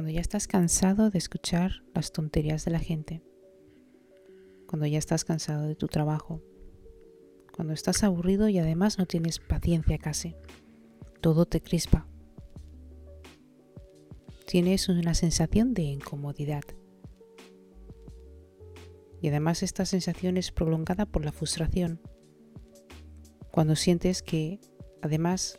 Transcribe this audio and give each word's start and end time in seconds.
Cuando 0.00 0.14
ya 0.14 0.22
estás 0.22 0.46
cansado 0.46 1.10
de 1.10 1.18
escuchar 1.18 1.84
las 1.94 2.10
tonterías 2.10 2.64
de 2.64 2.70
la 2.70 2.78
gente. 2.78 3.22
Cuando 4.66 4.86
ya 4.86 4.96
estás 4.96 5.26
cansado 5.26 5.68
de 5.68 5.74
tu 5.74 5.88
trabajo. 5.88 6.40
Cuando 7.54 7.74
estás 7.74 8.02
aburrido 8.02 8.48
y 8.48 8.58
además 8.58 8.98
no 8.98 9.04
tienes 9.04 9.40
paciencia 9.40 9.98
casi. 9.98 10.36
Todo 11.20 11.44
te 11.44 11.60
crispa. 11.60 12.06
Tienes 14.46 14.88
una 14.88 15.12
sensación 15.12 15.74
de 15.74 15.82
incomodidad. 15.82 16.64
Y 19.20 19.28
además 19.28 19.62
esta 19.62 19.84
sensación 19.84 20.38
es 20.38 20.50
prolongada 20.50 21.04
por 21.04 21.26
la 21.26 21.32
frustración. 21.32 22.00
Cuando 23.52 23.76
sientes 23.76 24.22
que 24.22 24.60
además 25.02 25.58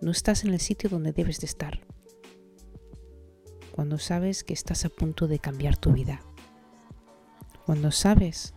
no 0.00 0.12
estás 0.12 0.44
en 0.44 0.52
el 0.52 0.60
sitio 0.60 0.88
donde 0.88 1.10
debes 1.10 1.40
de 1.40 1.46
estar 1.46 1.91
cuando 3.82 3.98
sabes 3.98 4.44
que 4.44 4.52
estás 4.52 4.84
a 4.84 4.90
punto 4.90 5.26
de 5.26 5.40
cambiar 5.40 5.76
tu 5.76 5.90
vida, 5.90 6.20
cuando 7.66 7.90
sabes 7.90 8.54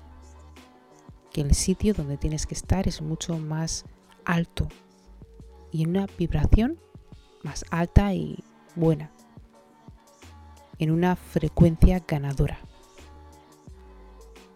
que 1.34 1.42
el 1.42 1.56
sitio 1.56 1.96
donde 1.96 2.16
tienes 2.16 2.46
que 2.46 2.54
estar 2.54 2.88
es 2.88 3.02
mucho 3.02 3.40
más 3.40 3.86
alto 4.24 4.68
y 5.72 5.82
en 5.82 5.90
una 5.90 6.06
vibración 6.06 6.78
más 7.42 7.66
alta 7.72 8.14
y 8.14 8.44
buena, 8.76 9.10
en 10.78 10.92
una 10.92 11.16
frecuencia 11.16 12.04
ganadora. 12.08 12.60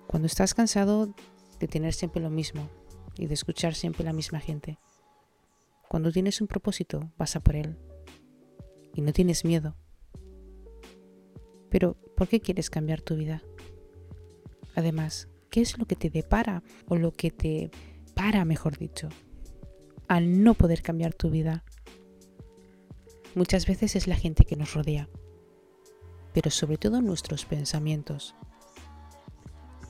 Cuando 0.06 0.28
estás 0.28 0.54
cansado 0.54 1.16
de 1.60 1.68
tener 1.68 1.96
siempre 1.96 2.22
lo 2.22 2.30
mismo 2.30 2.70
y 3.18 3.26
de 3.26 3.34
escuchar 3.34 3.74
siempre 3.74 4.06
la 4.06 4.14
misma 4.14 4.40
gente. 4.40 4.78
Cuando 5.88 6.12
tienes 6.12 6.42
un 6.42 6.48
propósito, 6.48 7.10
vas 7.18 7.36
a 7.36 7.40
por 7.40 7.56
él 7.56 7.76
y 8.94 9.02
no 9.02 9.14
tienes 9.14 9.44
miedo 9.46 9.76
pero, 11.70 11.96
¿por 12.16 12.28
qué 12.28 12.40
quieres 12.40 12.70
cambiar 12.70 13.02
tu 13.02 13.16
vida? 13.16 13.44
Además, 14.76 15.28
¿qué 15.50 15.62
es 15.62 15.78
lo 15.78 15.86
que 15.86 15.96
te 15.96 16.10
depara 16.10 16.64
o 16.88 16.96
lo 16.96 17.12
que 17.12 17.32
te 17.32 17.72
para, 18.16 18.46
mejor 18.46 18.78
dicho, 18.78 19.10
al 20.08 20.44
no 20.44 20.54
poder 20.54 20.82
cambiar 20.82 21.14
tu 21.14 21.30
vida? 21.30 21.64
Muchas 23.36 23.66
veces 23.66 23.96
es 23.96 24.08
la 24.08 24.16
gente 24.16 24.46
que 24.46 24.56
nos 24.56 24.74
rodea, 24.74 25.08
pero 26.34 26.50
sobre 26.50 26.78
todo 26.78 27.02
nuestros 27.02 27.46
pensamientos. 27.46 28.36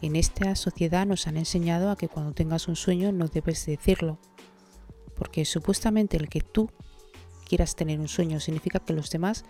En 0.01 0.15
esta 0.15 0.55
sociedad 0.55 1.05
nos 1.05 1.27
han 1.27 1.37
enseñado 1.37 1.89
a 1.89 1.97
que 1.97 2.07
cuando 2.07 2.33
tengas 2.33 2.67
un 2.67 2.75
sueño 2.75 3.11
no 3.11 3.27
debes 3.27 3.65
decirlo, 3.65 4.19
porque 5.15 5.45
supuestamente 5.45 6.17
el 6.17 6.29
que 6.29 6.41
tú 6.41 6.69
quieras 7.47 7.75
tener 7.75 7.99
un 7.99 8.07
sueño 8.07 8.39
significa 8.39 8.79
que 8.79 8.93
los 8.93 9.09
demás 9.09 9.43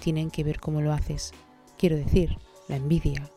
tienen 0.00 0.30
que 0.30 0.44
ver 0.44 0.60
cómo 0.60 0.82
lo 0.82 0.92
haces. 0.92 1.32
Quiero 1.84 1.98
decir, 1.98 2.38
la 2.66 2.76
envidia. 2.76 3.30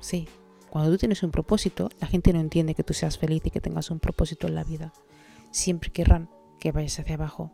Sí, 0.00 0.26
cuando 0.70 0.90
tú 0.90 0.98
tienes 0.98 1.22
un 1.22 1.30
propósito, 1.30 1.88
la 2.00 2.08
gente 2.08 2.32
no 2.32 2.40
entiende 2.40 2.74
que 2.74 2.82
tú 2.82 2.94
seas 2.94 3.16
feliz 3.16 3.42
y 3.44 3.50
que 3.52 3.60
tengas 3.60 3.92
un 3.92 4.00
propósito 4.00 4.48
en 4.48 4.56
la 4.56 4.64
vida. 4.64 4.92
Siempre 5.52 5.92
querrán 5.92 6.28
que 6.58 6.72
vayas 6.72 6.98
hacia 6.98 7.14
abajo. 7.14 7.52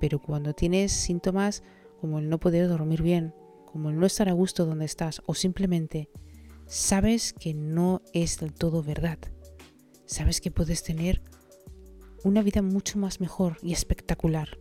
Pero 0.00 0.20
cuando 0.20 0.52
tienes 0.52 0.92
síntomas 0.92 1.62
como 1.98 2.18
el 2.18 2.28
no 2.28 2.38
poder 2.38 2.68
dormir 2.68 3.00
bien, 3.00 3.34
como 3.64 3.88
el 3.88 3.98
no 3.98 4.04
estar 4.04 4.28
a 4.28 4.34
gusto 4.34 4.66
donde 4.66 4.84
estás 4.84 5.22
o 5.24 5.32
simplemente 5.32 6.10
sabes 6.66 7.32
que 7.32 7.54
no 7.54 8.02
es 8.12 8.38
del 8.38 8.52
todo 8.52 8.82
verdad, 8.82 9.18
sabes 10.04 10.42
que 10.42 10.50
puedes 10.50 10.82
tener 10.82 11.22
una 12.22 12.42
vida 12.42 12.60
mucho 12.60 12.98
más 12.98 13.22
mejor 13.22 13.56
y 13.62 13.72
espectacular 13.72 14.58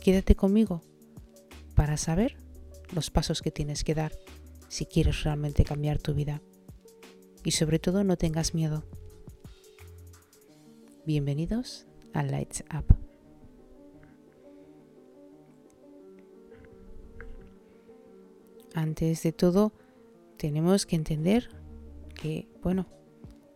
Quédate 0.00 0.34
conmigo 0.34 0.80
para 1.74 1.98
saber 1.98 2.36
los 2.94 3.10
pasos 3.10 3.42
que 3.42 3.50
tienes 3.50 3.84
que 3.84 3.94
dar 3.94 4.12
si 4.68 4.86
quieres 4.86 5.24
realmente 5.24 5.62
cambiar 5.62 5.98
tu 5.98 6.14
vida. 6.14 6.40
Y 7.44 7.50
sobre 7.50 7.78
todo 7.78 8.02
no 8.02 8.16
tengas 8.16 8.54
miedo. 8.54 8.84
Bienvenidos 11.04 11.86
a 12.14 12.22
Lights 12.22 12.64
Up. 12.74 12.96
Antes 18.74 19.22
de 19.22 19.32
todo, 19.32 19.72
tenemos 20.38 20.86
que 20.86 20.96
entender 20.96 21.50
que, 22.14 22.48
bueno, 22.62 22.86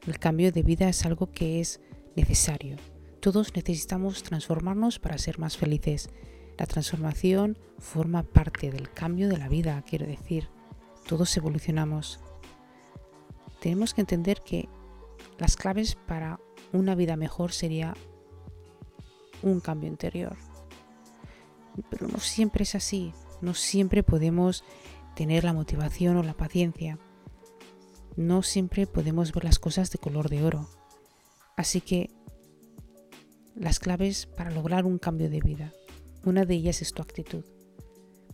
el 0.07 0.19
cambio 0.19 0.53
de 0.53 0.63
vida 0.63 0.91
es 0.91 1.07
algo 1.07 1.31
que 1.31 1.61
es 1.61 1.81
necesario. 2.17 2.77
Todos 3.25 3.57
necesitamos 3.57 4.23
transformarnos 4.23 4.99
para 4.99 5.17
ser 5.17 5.39
más 5.39 5.57
felices 5.57 6.11
la 6.59 6.67
transformación 6.67 7.57
forma 7.79 8.23
parte 8.23 8.71
del 8.71 8.91
cambio 8.91 9.31
de 9.31 9.39
la 9.39 9.49
vida, 9.49 9.83
quiero 9.89 10.07
decir, 10.07 10.51
todos 11.09 11.35
evolucionamos. 11.39 12.21
Tenemos 13.63 13.95
que 13.95 14.03
entender 14.03 14.43
que 14.43 14.69
las 15.39 15.57
claves 15.57 15.95
para 15.95 16.39
una 16.75 16.95
vida 16.95 17.17
mejor 17.17 17.53
sería 17.53 17.95
un 19.43 19.61
cambio 19.61 19.89
interior. 19.89 20.37
Pero 21.89 22.09
no 22.09 22.19
siempre 22.19 22.65
es 22.65 22.75
así, 22.75 23.15
no 23.41 23.55
siempre 23.55 24.03
podemos 24.03 24.65
tener 25.17 25.45
la 25.45 25.55
motivación 25.55 26.19
o 26.19 26.23
la 26.23 26.35
paciencia. 26.35 26.99
No 28.17 28.43
siempre 28.43 28.87
podemos 28.87 29.33
ver 29.33 29.45
las 29.45 29.59
cosas 29.59 29.91
de 29.91 29.99
color 29.99 30.29
de 30.29 30.45
oro. 30.45 30.69
Así 31.57 31.81
que 31.81 32.11
las 33.55 33.79
claves 33.79 34.27
para 34.27 34.51
lograr 34.51 34.85
un 34.85 34.99
cambio 34.99 35.31
de 35.31 35.41
vida 35.41 35.73
una 36.27 36.47
de 36.47 36.55
ellas 36.55 36.81
es 36.81 36.93
tu 36.93 37.03
actitud. 37.03 37.45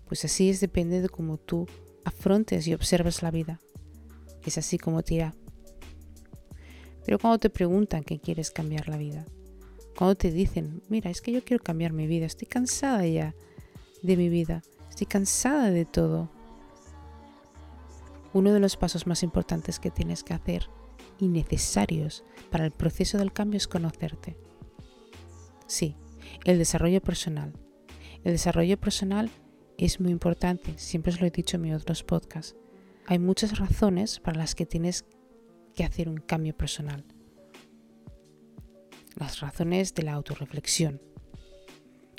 Pues 0.06 0.24
así 0.24 0.48
es 0.48 0.60
depende 0.60 1.00
de 1.00 1.08
cómo 1.08 1.38
tú 1.38 1.66
afrontes 2.04 2.66
y 2.66 2.74
observes 2.74 3.22
la 3.22 3.30
vida. 3.30 3.60
Es 4.44 4.58
así 4.58 4.78
como 4.78 5.02
te 5.02 5.14
irá. 5.14 5.34
Pero 7.04 7.18
cuando 7.18 7.38
te 7.38 7.50
preguntan 7.50 8.04
que 8.04 8.20
quieres 8.20 8.50
cambiar 8.50 8.88
la 8.88 8.96
vida, 8.96 9.26
cuando 9.96 10.14
te 10.14 10.30
dicen, 10.30 10.82
mira, 10.88 11.10
es 11.10 11.20
que 11.20 11.32
yo 11.32 11.44
quiero 11.44 11.62
cambiar 11.62 11.92
mi 11.92 12.06
vida, 12.06 12.26
estoy 12.26 12.46
cansada 12.46 13.06
ya 13.06 13.34
de 14.02 14.16
mi 14.16 14.28
vida, 14.28 14.62
estoy 14.88 15.06
cansada 15.06 15.70
de 15.70 15.84
todo. 15.84 16.30
Uno 18.32 18.52
de 18.52 18.60
los 18.60 18.76
pasos 18.76 19.06
más 19.06 19.24
importantes 19.24 19.80
que 19.80 19.90
tienes 19.90 20.22
que 20.22 20.34
hacer 20.34 20.68
y 21.18 21.26
necesarios 21.26 22.24
para 22.50 22.64
el 22.64 22.70
proceso 22.70 23.18
del 23.18 23.32
cambio 23.32 23.58
es 23.58 23.66
conocerte. 23.66 24.36
Sí, 25.70 25.94
el 26.46 26.58
desarrollo 26.58 27.00
personal, 27.00 27.52
el 28.24 28.32
desarrollo 28.32 28.76
personal 28.76 29.30
es 29.78 30.00
muy 30.00 30.10
importante, 30.10 30.76
siempre 30.76 31.12
os 31.12 31.20
lo 31.20 31.28
he 31.28 31.30
dicho 31.30 31.56
en 31.56 31.62
mis 31.62 31.74
otros 31.74 32.02
podcasts. 32.02 32.56
Hay 33.06 33.20
muchas 33.20 33.56
razones 33.56 34.18
para 34.18 34.36
las 34.36 34.56
que 34.56 34.66
tienes 34.66 35.04
que 35.76 35.84
hacer 35.84 36.08
un 36.08 36.16
cambio 36.16 36.56
personal. 36.56 37.04
Las 39.14 39.38
razones 39.38 39.94
de 39.94 40.02
la 40.02 40.14
autorreflexión. 40.14 41.00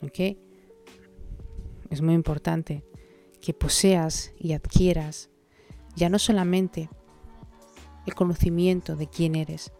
¿Ok? 0.02 0.38
Es 1.90 2.02
muy 2.02 2.14
importante 2.14 2.86
que 3.42 3.54
poseas 3.54 4.32
y 4.40 4.54
adquieras 4.54 5.30
ya 5.98 6.08
no 6.08 6.20
solamente 6.20 6.90
el 8.08 8.16
conocimiento 8.16 8.96
de 8.96 9.10
quién 9.10 9.36
eres, 9.36 9.74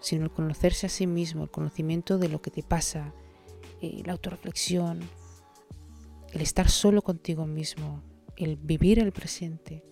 sino 0.00 0.24
el 0.24 0.30
conocerse 0.30 0.86
a 0.86 0.90
sí 0.90 1.06
mismo, 1.06 1.42
el 1.42 1.50
conocimiento 1.50 2.18
de 2.18 2.28
lo 2.28 2.40
que 2.40 2.50
te 2.50 2.62
pasa, 2.62 3.14
eh, 3.80 4.02
la 4.04 4.12
autorreflexión, 4.12 5.00
el 6.32 6.40
estar 6.40 6.68
solo 6.68 7.02
contigo 7.02 7.46
mismo, 7.46 8.02
el 8.36 8.56
vivir 8.56 8.98
el 8.98 9.12
presente, 9.12 9.84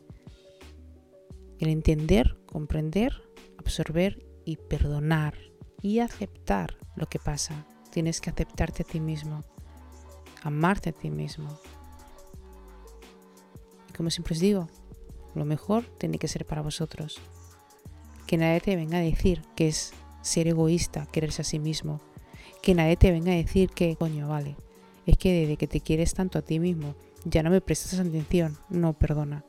el 1.58 1.68
entender, 1.68 2.36
comprender, 2.46 3.22
absorber 3.58 4.24
y 4.44 4.56
perdonar 4.56 5.34
y 5.82 6.00
aceptar 6.00 6.76
lo 6.94 7.06
que 7.06 7.18
pasa. 7.18 7.66
Tienes 7.90 8.20
que 8.20 8.30
aceptarte 8.30 8.82
a 8.82 8.86
ti 8.86 9.00
mismo, 9.00 9.42
amarte 10.42 10.90
a 10.90 10.92
ti 10.92 11.10
mismo. 11.10 11.58
Y 13.88 13.92
como 13.92 14.10
siempre 14.10 14.34
os 14.34 14.40
digo, 14.40 14.68
lo 15.34 15.44
mejor 15.44 15.84
tiene 15.98 16.18
que 16.18 16.28
ser 16.28 16.46
para 16.46 16.62
vosotros. 16.62 17.20
Que 18.26 18.36
nadie 18.36 18.60
te 18.60 18.76
venga 18.76 18.98
a 18.98 19.02
decir 19.02 19.42
que 19.54 19.68
es 19.68 19.92
ser 20.20 20.48
egoísta, 20.48 21.06
quererse 21.12 21.42
a 21.42 21.44
sí 21.44 21.58
mismo, 21.58 22.00
que 22.62 22.74
nadie 22.74 22.96
te 22.96 23.12
venga 23.12 23.32
a 23.32 23.36
decir 23.36 23.70
que, 23.70 23.96
coño, 23.96 24.28
vale, 24.28 24.56
es 25.06 25.16
que 25.16 25.32
desde 25.32 25.56
que 25.56 25.68
te 25.68 25.80
quieres 25.80 26.14
tanto 26.14 26.38
a 26.38 26.42
ti 26.42 26.58
mismo, 26.58 26.96
ya 27.24 27.42
no 27.42 27.50
me 27.50 27.60
prestas 27.60 28.00
atención, 28.00 28.56
no, 28.68 28.92
perdona. 28.94 29.44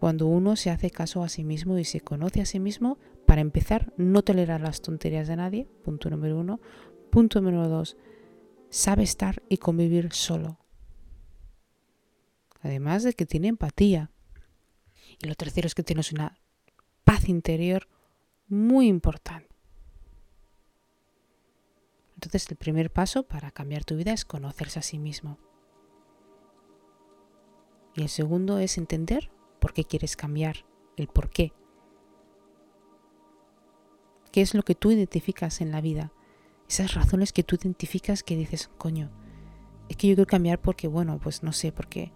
Cuando 0.00 0.26
uno 0.26 0.56
se 0.56 0.70
hace 0.70 0.90
caso 0.90 1.22
a 1.22 1.28
sí 1.28 1.44
mismo 1.44 1.78
y 1.78 1.84
se 1.84 2.00
conoce 2.00 2.40
a 2.40 2.46
sí 2.46 2.58
mismo, 2.58 2.98
para 3.26 3.40
empezar, 3.40 3.92
no 3.96 4.22
tolerar 4.22 4.60
las 4.60 4.82
tonterías 4.82 5.28
de 5.28 5.36
nadie, 5.36 5.68
punto 5.82 6.10
número 6.10 6.38
uno. 6.38 6.60
Punto 7.10 7.40
número 7.40 7.68
dos, 7.68 7.96
sabe 8.70 9.04
estar 9.04 9.42
y 9.48 9.58
convivir 9.58 10.12
solo. 10.12 10.58
Además 12.60 13.02
de 13.02 13.12
que 13.12 13.24
tiene 13.24 13.48
empatía. 13.48 14.10
Y 15.22 15.28
lo 15.28 15.34
tercero 15.36 15.66
es 15.66 15.74
que 15.74 15.84
tienes 15.84 16.12
una 16.12 16.38
paz 17.04 17.28
interior 17.28 17.88
muy 18.48 18.88
importante 18.88 19.54
Entonces 22.24 22.50
el 22.50 22.56
primer 22.56 22.90
paso 22.90 23.24
para 23.24 23.50
cambiar 23.50 23.84
tu 23.84 23.96
vida 23.96 24.12
es 24.12 24.24
conocerse 24.24 24.78
a 24.78 24.82
sí 24.82 24.98
mismo. 24.98 25.38
Y 27.94 28.02
el 28.02 28.08
segundo 28.08 28.58
es 28.58 28.78
entender 28.78 29.30
por 29.60 29.74
qué 29.74 29.84
quieres 29.84 30.16
cambiar, 30.16 30.64
el 30.96 31.06
por 31.08 31.28
qué. 31.28 31.52
¿Qué 34.32 34.40
es 34.40 34.54
lo 34.54 34.62
que 34.62 34.74
tú 34.74 34.90
identificas 34.90 35.60
en 35.60 35.70
la 35.70 35.82
vida? 35.82 36.12
Esas 36.66 36.94
razones 36.94 37.32
que 37.32 37.44
tú 37.44 37.56
identificas 37.56 38.22
que 38.22 38.36
dices, 38.36 38.70
coño, 38.78 39.10
es 39.90 39.96
que 39.98 40.08
yo 40.08 40.16
quiero 40.16 40.26
cambiar 40.26 40.60
porque, 40.60 40.88
bueno, 40.88 41.20
pues 41.22 41.42
no 41.42 41.52
sé, 41.52 41.72
porque 41.72 42.10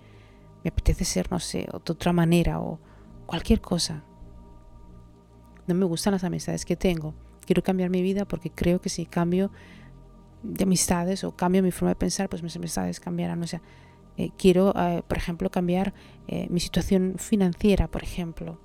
me 0.65 0.71
apetece 0.71 1.05
ser, 1.05 1.31
no 1.31 1.39
sé, 1.39 1.69
de 1.71 1.93
otra 1.93 2.15
manera 2.15 2.61
o 2.61 2.81
cualquier 3.27 3.61
cosa. 3.61 4.05
No 5.69 5.75
me 5.75 5.85
gustan 5.85 6.13
las 6.13 6.25
amistades 6.25 6.65
que 6.65 6.77
tengo. 6.77 7.15
Quiero 7.47 7.63
cambiar 7.63 7.91
mi 7.91 8.03
vida 8.03 8.25
porque 8.25 8.51
creo 8.51 8.81
que 8.81 8.89
si 8.89 9.07
cambio 9.07 9.51
de 10.43 10.65
amistades 10.65 11.25
o 11.25 11.37
cambio 11.37 11.63
mi 11.63 11.71
forma 11.71 11.91
de 11.91 11.97
pensar, 11.97 12.29
pues 12.29 12.43
mis 12.43 12.57
amistades 12.57 13.01
cambiarán. 13.01 13.43
O 13.43 13.47
sea, 13.47 13.61
eh, 14.17 14.31
quiero, 14.37 14.73
eh, 14.77 15.03
por 15.07 15.19
ejemplo, 15.19 15.51
cambiar 15.51 15.95
eh, 16.27 16.47
mi 16.51 16.59
situación 16.59 17.17
financiera, 17.19 17.87
por 17.89 18.03
ejemplo. 18.03 18.59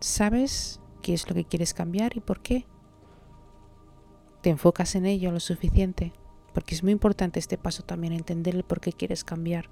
¿Sabes 0.00 0.80
qué 1.02 1.14
es 1.14 1.28
lo 1.28 1.34
que 1.34 1.44
quieres 1.44 1.74
cambiar 1.74 2.16
y 2.16 2.20
por 2.20 2.40
qué? 2.40 2.64
¿Te 4.40 4.50
enfocas 4.50 4.94
en 4.94 5.04
ello 5.04 5.32
lo 5.32 5.40
suficiente? 5.40 6.12
Porque 6.54 6.74
es 6.74 6.82
muy 6.82 6.92
importante 6.92 7.40
este 7.40 7.58
paso 7.58 7.82
también, 7.82 8.12
entender 8.12 8.54
el 8.54 8.62
por 8.62 8.80
qué 8.80 8.92
quieres 8.92 9.24
cambiar. 9.24 9.68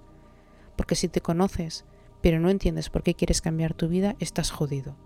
Porque 0.76 0.96
si 0.96 1.08
te 1.08 1.20
conoces, 1.20 1.84
pero 2.20 2.40
no 2.40 2.50
entiendes 2.50 2.90
por 2.90 3.02
qué 3.02 3.14
quieres 3.14 3.40
cambiar 3.40 3.74
tu 3.74 3.88
vida, 3.88 4.16
estás 4.18 4.50
jodido. 4.50 4.96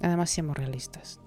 Además, 0.00 0.30
seamos 0.30 0.56
realistas. 0.56 1.20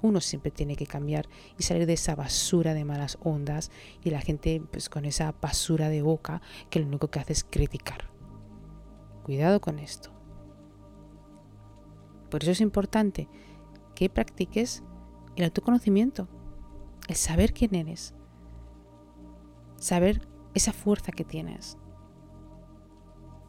Uno 0.00 0.20
siempre 0.20 0.50
tiene 0.50 0.76
que 0.76 0.86
cambiar 0.86 1.28
y 1.58 1.64
salir 1.64 1.86
de 1.86 1.94
esa 1.94 2.14
basura 2.14 2.72
de 2.74 2.84
malas 2.84 3.18
ondas 3.20 3.70
y 4.04 4.10
la 4.10 4.20
gente 4.20 4.62
pues 4.70 4.88
con 4.88 5.04
esa 5.04 5.34
basura 5.40 5.88
de 5.88 6.02
boca 6.02 6.40
que 6.70 6.78
lo 6.78 6.86
único 6.86 7.08
que 7.08 7.18
hace 7.18 7.32
es 7.32 7.44
criticar. 7.44 8.10
Cuidado 9.24 9.60
con 9.60 9.78
esto. 9.78 10.10
Por 12.30 12.42
eso 12.42 12.52
es 12.52 12.60
importante 12.60 13.28
que 13.94 14.08
practiques 14.08 14.84
el 15.34 15.44
autoconocimiento, 15.44 16.28
el 17.08 17.16
saber 17.16 17.52
quién 17.52 17.74
eres, 17.74 18.14
saber 19.76 20.28
esa 20.54 20.72
fuerza 20.72 21.10
que 21.10 21.24
tienes. 21.24 21.78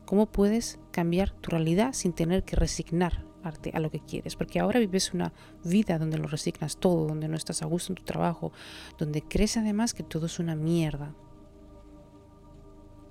¿Cómo 0.09 0.25
puedes 0.25 0.79
cambiar 0.89 1.29
tu 1.29 1.51
realidad 1.51 1.93
sin 1.93 2.13
tener 2.13 2.43
que 2.43 2.55
resignar 2.55 3.23
a 3.43 3.79
lo 3.79 3.91
que 3.91 3.99
quieres? 3.99 4.35
Porque 4.35 4.59
ahora 4.59 4.79
vives 4.79 5.13
una 5.13 5.33
vida 5.63 5.99
donde 5.99 6.17
lo 6.17 6.27
resignas 6.27 6.77
todo, 6.77 7.05
donde 7.05 7.27
no 7.27 7.35
estás 7.37 7.61
a 7.61 7.67
gusto 7.67 7.91
en 7.91 7.97
tu 7.97 8.03
trabajo, 8.05 8.51
donde 8.97 9.21
crees 9.21 9.55
además 9.55 9.93
que 9.93 10.01
todo 10.01 10.25
es 10.25 10.39
una 10.39 10.55
mierda. 10.55 11.13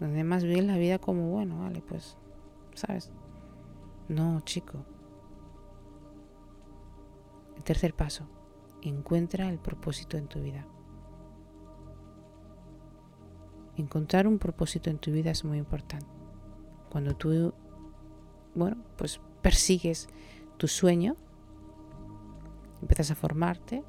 Donde 0.00 0.16
además 0.16 0.42
vives 0.42 0.64
la 0.64 0.76
vida 0.76 0.98
como, 0.98 1.30
bueno, 1.30 1.60
vale, 1.60 1.82
pues, 1.82 2.16
¿sabes? 2.74 3.12
No, 4.08 4.40
chico. 4.40 4.84
El 7.56 7.62
tercer 7.62 7.94
paso, 7.94 8.28
encuentra 8.82 9.48
el 9.48 9.60
propósito 9.60 10.16
en 10.16 10.26
tu 10.26 10.40
vida. 10.40 10.66
Encontrar 13.76 14.26
un 14.26 14.40
propósito 14.40 14.90
en 14.90 14.98
tu 14.98 15.12
vida 15.12 15.30
es 15.30 15.44
muy 15.44 15.58
importante. 15.58 16.17
Cuando 16.90 17.14
tú, 17.14 17.52
bueno, 18.54 18.76
pues 18.96 19.20
persigues 19.42 20.08
tu 20.56 20.68
sueño, 20.68 21.16
empiezas 22.80 23.10
a 23.10 23.14
formarte, 23.14 23.82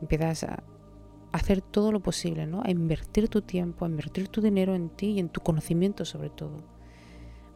empiezas 0.00 0.44
a 0.44 0.62
hacer 1.32 1.60
todo 1.60 1.92
lo 1.92 2.00
posible, 2.00 2.46
¿no? 2.46 2.62
A 2.64 2.70
invertir 2.70 3.28
tu 3.28 3.42
tiempo, 3.42 3.84
a 3.84 3.88
invertir 3.88 4.28
tu 4.28 4.40
dinero 4.40 4.74
en 4.74 4.88
ti 4.88 5.12
y 5.12 5.18
en 5.20 5.28
tu 5.28 5.40
conocimiento 5.40 6.04
sobre 6.04 6.30
todo, 6.30 6.56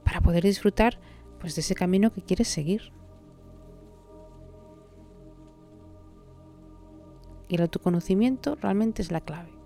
para 0.05 0.21
poder 0.21 0.43
disfrutar 0.45 0.99
pues 1.41 1.55
de 1.55 1.61
ese 1.61 1.75
camino 1.75 2.13
que 2.13 2.23
quieres 2.23 2.49
seguir. 2.49 2.93
Y 7.49 7.55
el 7.55 7.63
autoconocimiento 7.63 8.57
realmente 8.57 9.01
es 9.01 9.11
la 9.11 9.21
clave 9.21 9.59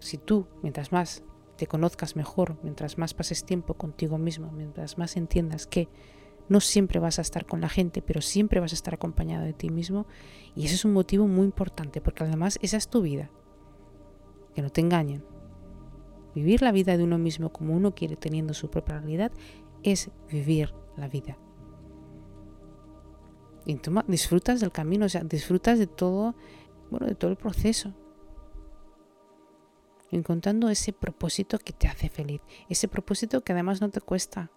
si 0.00 0.16
tú, 0.18 0.46
mientras 0.62 0.92
más 0.92 1.22
te 1.60 1.66
conozcas 1.66 2.16
mejor, 2.16 2.56
mientras 2.62 2.96
más 2.96 3.12
pases 3.12 3.44
tiempo 3.44 3.74
contigo 3.74 4.16
mismo, 4.16 4.50
mientras 4.50 4.96
más 4.96 5.18
entiendas 5.18 5.66
que 5.66 5.90
no 6.48 6.58
siempre 6.58 6.98
vas 7.00 7.18
a 7.18 7.22
estar 7.22 7.44
con 7.44 7.60
la 7.60 7.68
gente, 7.68 8.00
pero 8.00 8.22
siempre 8.22 8.60
vas 8.60 8.72
a 8.72 8.76
estar 8.76 8.94
acompañado 8.94 9.44
de 9.44 9.52
ti 9.52 9.68
mismo, 9.68 10.06
y 10.56 10.64
ese 10.64 10.76
es 10.76 10.86
un 10.86 10.94
motivo 10.94 11.28
muy 11.28 11.44
importante, 11.44 12.00
porque 12.00 12.24
además 12.24 12.58
esa 12.62 12.78
es 12.78 12.88
tu 12.88 13.02
vida. 13.02 13.30
Que 14.54 14.62
no 14.62 14.70
te 14.70 14.80
engañen. 14.80 15.22
Vivir 16.34 16.62
la 16.62 16.72
vida 16.72 16.96
de 16.96 17.04
uno 17.04 17.18
mismo 17.18 17.52
como 17.52 17.74
uno 17.74 17.94
quiere, 17.94 18.16
teniendo 18.16 18.54
su 18.54 18.70
propia 18.70 18.98
realidad, 18.98 19.30
es 19.82 20.10
vivir 20.30 20.72
la 20.96 21.08
vida. 21.08 21.36
Y 23.66 23.78
disfrutas 24.08 24.60
del 24.60 24.72
camino, 24.72 25.04
o 25.04 25.10
sea, 25.10 25.24
disfrutas 25.24 25.78
de 25.78 25.86
todo, 25.86 26.34
bueno, 26.90 27.06
de 27.06 27.16
todo 27.16 27.30
el 27.30 27.36
proceso 27.36 27.94
encontrando 30.10 30.68
ese 30.68 30.92
propósito 30.92 31.58
que 31.58 31.72
te 31.72 31.88
hace 31.88 32.08
feliz, 32.08 32.40
ese 32.68 32.88
propósito 32.88 33.42
que 33.42 33.52
además 33.52 33.80
no 33.80 33.90
te 33.90 34.00
cuesta. 34.00 34.50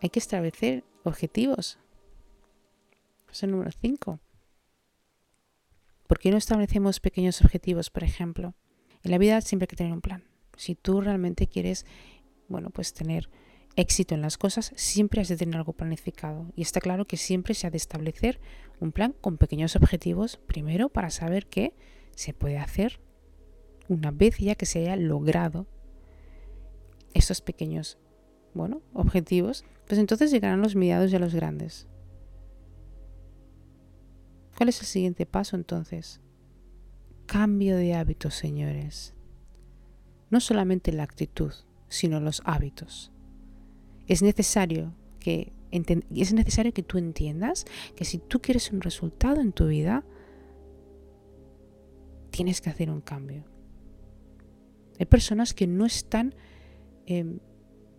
Hay 0.00 0.10
que 0.10 0.20
establecer 0.20 0.84
objetivos. 1.04 1.78
El 3.42 3.52
número 3.52 3.70
5. 3.70 4.18
¿Por 6.08 6.18
qué 6.18 6.30
no 6.30 6.38
establecemos 6.38 6.98
pequeños 6.98 7.40
objetivos, 7.42 7.90
por 7.90 8.02
ejemplo? 8.02 8.54
En 9.04 9.10
la 9.12 9.18
vida 9.18 9.40
siempre 9.40 9.64
hay 9.64 9.68
que 9.68 9.76
tener 9.76 9.92
un 9.92 10.00
plan. 10.00 10.24
Si 10.56 10.74
tú 10.74 11.00
realmente 11.00 11.46
quieres, 11.46 11.86
bueno, 12.48 12.70
pues 12.70 12.92
tener 12.94 13.30
éxito 13.76 14.14
en 14.14 14.22
las 14.22 14.38
cosas, 14.38 14.72
siempre 14.74 15.20
has 15.20 15.28
de 15.28 15.36
tener 15.36 15.56
algo 15.56 15.72
planificado. 15.72 16.50
Y 16.56 16.62
está 16.62 16.80
claro 16.80 17.04
que 17.04 17.16
siempre 17.16 17.54
se 17.54 17.66
ha 17.66 17.70
de 17.70 17.76
establecer 17.76 18.40
un 18.80 18.92
plan 18.92 19.14
con 19.20 19.38
pequeños 19.38 19.76
objetivos, 19.76 20.36
primero 20.36 20.88
para 20.88 21.10
saber 21.10 21.46
qué 21.46 21.74
se 22.14 22.34
puede 22.34 22.58
hacer 22.58 23.00
una 23.88 24.10
vez 24.10 24.38
ya 24.38 24.54
que 24.54 24.66
se 24.66 24.80
haya 24.80 24.96
logrado 24.96 25.66
estos 27.14 27.40
pequeños, 27.40 27.98
bueno, 28.54 28.82
objetivos, 28.92 29.64
pues 29.86 29.98
entonces 29.98 30.30
llegarán 30.30 30.60
los 30.60 30.76
mediados 30.76 31.10
y 31.10 31.16
a 31.16 31.18
los 31.18 31.34
grandes. 31.34 31.86
¿Cuál 34.56 34.68
es 34.68 34.80
el 34.80 34.86
siguiente 34.86 35.24
paso 35.24 35.56
entonces? 35.56 36.20
Cambio 37.26 37.76
de 37.76 37.94
hábitos, 37.94 38.34
señores. 38.34 39.14
No 40.30 40.40
solamente 40.40 40.92
la 40.92 41.04
actitud, 41.04 41.52
sino 41.88 42.20
los 42.20 42.42
hábitos 42.44 43.12
es 44.08 44.22
necesario 44.22 44.94
que 45.20 45.52
es 45.70 46.32
necesario 46.32 46.72
que 46.72 46.82
tú 46.82 46.98
entiendas 46.98 47.64
que 47.94 48.04
si 48.04 48.18
tú 48.18 48.40
quieres 48.40 48.72
un 48.72 48.80
resultado 48.80 49.40
en 49.40 49.52
tu 49.52 49.68
vida, 49.68 50.04
tienes 52.30 52.60
que 52.60 52.70
hacer 52.70 52.90
un 52.90 53.00
cambio. 53.00 53.44
Hay 54.98 55.06
personas 55.06 55.54
que 55.54 55.66
no 55.66 55.86
están, 55.86 56.34
em, 57.06 57.38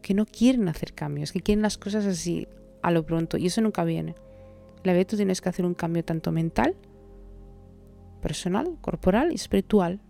que 0.02 0.14
no 0.14 0.26
quieren 0.26 0.68
hacer 0.68 0.94
cambios, 0.94 1.32
que 1.32 1.42
quieren 1.42 1.62
las 1.62 1.78
cosas 1.78 2.06
así 2.06 2.48
a 2.82 2.92
lo 2.92 3.06
pronto 3.06 3.38
y 3.38 3.48
eso 3.48 3.62
nunca 3.62 3.84
viene. 3.84 4.16
La 4.84 4.94
verdad 4.94 5.08
tú 5.08 5.18
tienes 5.18 5.42
que 5.42 5.50
hacer 5.50 5.66
un 5.66 5.74
cambio 5.74 6.04
tanto 6.04 6.32
mental, 6.32 6.76
personal, 8.22 8.78
corporal 8.82 9.32
y 9.32 9.36
espiritual 9.36 10.02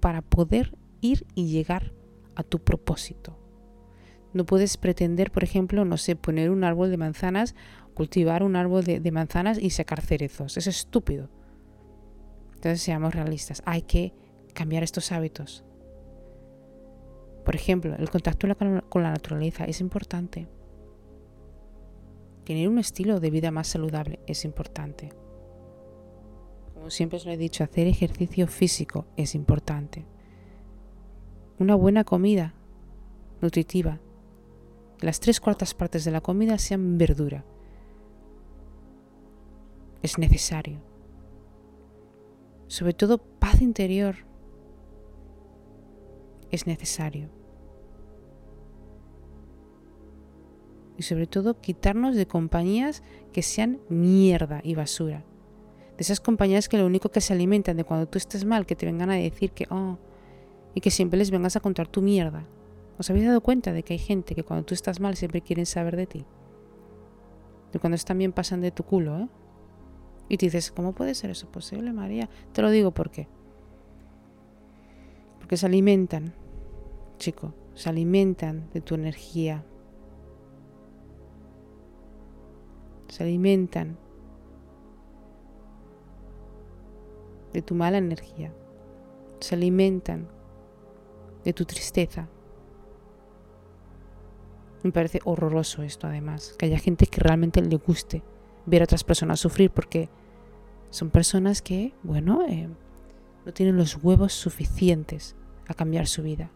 para 0.00 0.22
poder 0.22 0.76
ir 1.00 1.26
y 1.34 1.48
llegar 1.48 1.92
a 2.34 2.42
tu 2.42 2.58
propósito. 2.60 3.36
No 4.38 4.46
puedes 4.46 4.76
pretender, 4.76 5.32
por 5.32 5.42
ejemplo, 5.42 5.84
no 5.84 5.96
sé, 5.96 6.14
poner 6.14 6.50
un 6.50 6.62
árbol 6.62 6.92
de 6.92 6.96
manzanas, 6.96 7.56
cultivar 7.92 8.44
un 8.44 8.54
árbol 8.54 8.84
de, 8.84 9.10
manzanas 9.10 9.58
y 9.58 9.70
sacar 9.70 10.00
cerezos. 10.00 10.56
Es 10.56 10.68
estúpido. 10.68 11.28
Entonces 12.54 12.80
seamos 12.80 13.16
realistas. 13.16 13.64
Hay 13.66 13.82
que 13.82 14.12
cambiar 14.54 14.84
estos 14.84 15.10
hábitos. 15.10 15.64
Por 17.44 17.56
ejemplo, 17.56 17.96
el 17.98 18.10
contacto 18.10 18.46
con 18.88 19.02
la 19.02 19.10
naturaleza 19.10 19.64
es 19.64 19.80
importante. 19.80 20.46
Tener 22.44 22.68
un 22.68 22.78
estilo 22.78 23.18
de 23.18 23.32
vida 23.32 23.50
más 23.50 23.66
saludable 23.66 24.20
es 24.28 24.44
importante. 24.44 25.08
Como 26.74 26.90
siempre 26.90 27.16
os 27.16 27.26
lo 27.26 27.32
he 27.32 27.36
dicho, 27.36 27.64
hacer 27.64 27.88
ejercicio 27.88 28.46
físico 28.46 29.04
es 29.16 29.34
importante. 29.34 30.06
Una 31.58 31.74
buena 31.74 32.04
comida 32.04 32.54
nutritiva 33.40 33.98
las 35.00 35.20
tres 35.20 35.40
cuartas 35.40 35.74
partes 35.74 36.04
de 36.04 36.10
la 36.10 36.20
comida 36.20 36.58
sean 36.58 36.98
verdura. 36.98 37.44
Es 40.02 40.18
necesario. 40.18 40.78
Sobre 42.66 42.92
todo 42.92 43.18
paz 43.18 43.60
interior. 43.60 44.16
Es 46.50 46.66
necesario. 46.66 47.28
y 50.98 51.04
sobre 51.04 51.28
todo 51.28 51.60
quitarnos 51.60 52.16
de 52.16 52.26
compañías 52.26 53.02
que 53.32 53.42
sean 53.42 53.78
mierda 53.88 54.60
y 54.64 54.74
basura. 54.74 55.24
De 55.96 56.02
esas 56.02 56.20
compañías 56.20 56.68
que 56.68 56.76
lo 56.76 56.86
único 56.86 57.10
que 57.10 57.20
se 57.20 57.32
alimentan 57.32 57.76
de 57.76 57.84
cuando 57.84 58.06
tú 58.08 58.18
estés 58.18 58.44
mal, 58.44 58.66
que 58.66 58.74
te 58.74 58.84
vengan 58.84 59.10
a 59.10 59.14
decir 59.14 59.52
que, 59.52 59.66
oh, 59.70 59.96
y 60.74 60.80
que 60.80 60.90
siempre 60.90 61.18
les 61.18 61.30
vengas 61.30 61.54
a 61.54 61.60
contar 61.60 61.86
tu 61.86 62.02
mierda. 62.02 62.44
¿Os 62.98 63.08
habéis 63.10 63.26
dado 63.26 63.40
cuenta 63.40 63.72
de 63.72 63.82
que 63.82 63.92
hay 63.92 63.98
gente 63.98 64.34
que 64.34 64.42
cuando 64.42 64.66
tú 64.66 64.74
estás 64.74 64.98
mal 64.98 65.16
siempre 65.16 65.40
quieren 65.40 65.66
saber 65.66 65.96
de 65.96 66.06
ti? 66.06 66.24
De 67.72 67.78
cuando 67.78 67.94
están 67.94 68.18
bien 68.18 68.32
pasan 68.32 68.60
de 68.60 68.72
tu 68.72 68.82
culo, 68.82 69.18
¿eh? 69.18 69.28
Y 70.28 70.36
te 70.36 70.46
dices, 70.46 70.72
¿cómo 70.72 70.92
puede 70.94 71.14
ser 71.14 71.30
eso 71.30 71.50
posible, 71.50 71.92
María? 71.92 72.28
Te 72.52 72.60
lo 72.60 72.70
digo 72.70 72.90
por 72.90 73.10
qué. 73.10 73.28
Porque 75.38 75.56
se 75.56 75.66
alimentan, 75.66 76.34
chico, 77.18 77.54
se 77.74 77.88
alimentan 77.88 78.68
de 78.70 78.80
tu 78.80 78.94
energía. 78.94 79.64
Se 83.08 83.22
alimentan 83.22 83.96
de 87.52 87.62
tu 87.62 87.74
mala 87.74 87.96
energía. 87.96 88.52
Se 89.40 89.54
alimentan 89.54 90.28
de 91.44 91.52
tu 91.54 91.64
tristeza. 91.64 92.28
Me 94.88 94.92
parece 94.92 95.20
horroroso 95.26 95.82
esto 95.82 96.06
además, 96.06 96.54
que 96.58 96.64
haya 96.64 96.78
gente 96.78 97.06
que 97.06 97.20
realmente 97.20 97.60
le 97.60 97.76
guste 97.76 98.22
ver 98.64 98.80
a 98.80 98.84
otras 98.84 99.04
personas 99.04 99.38
sufrir 99.38 99.70
porque 99.70 100.08
son 100.88 101.10
personas 101.10 101.60
que, 101.60 101.92
bueno, 102.02 102.42
eh, 102.48 102.70
no 103.44 103.52
tienen 103.52 103.76
los 103.76 104.02
huevos 104.02 104.32
suficientes 104.32 105.36
a 105.66 105.74
cambiar 105.74 106.06
su 106.06 106.22
vida. 106.22 106.50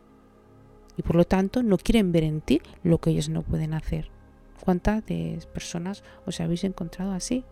Y 0.96 1.02
por 1.02 1.14
lo 1.14 1.26
tanto 1.26 1.62
no 1.62 1.76
quieren 1.76 2.10
ver 2.10 2.24
en 2.24 2.40
ti 2.40 2.62
lo 2.82 3.02
que 3.02 3.10
ellos 3.10 3.28
no 3.28 3.42
pueden 3.42 3.74
hacer. 3.74 4.10
¿Cuántas 4.64 5.02
personas 5.52 6.02
os 6.24 6.40
habéis 6.40 6.64
encontrado 6.64 7.12
así? 7.12 7.44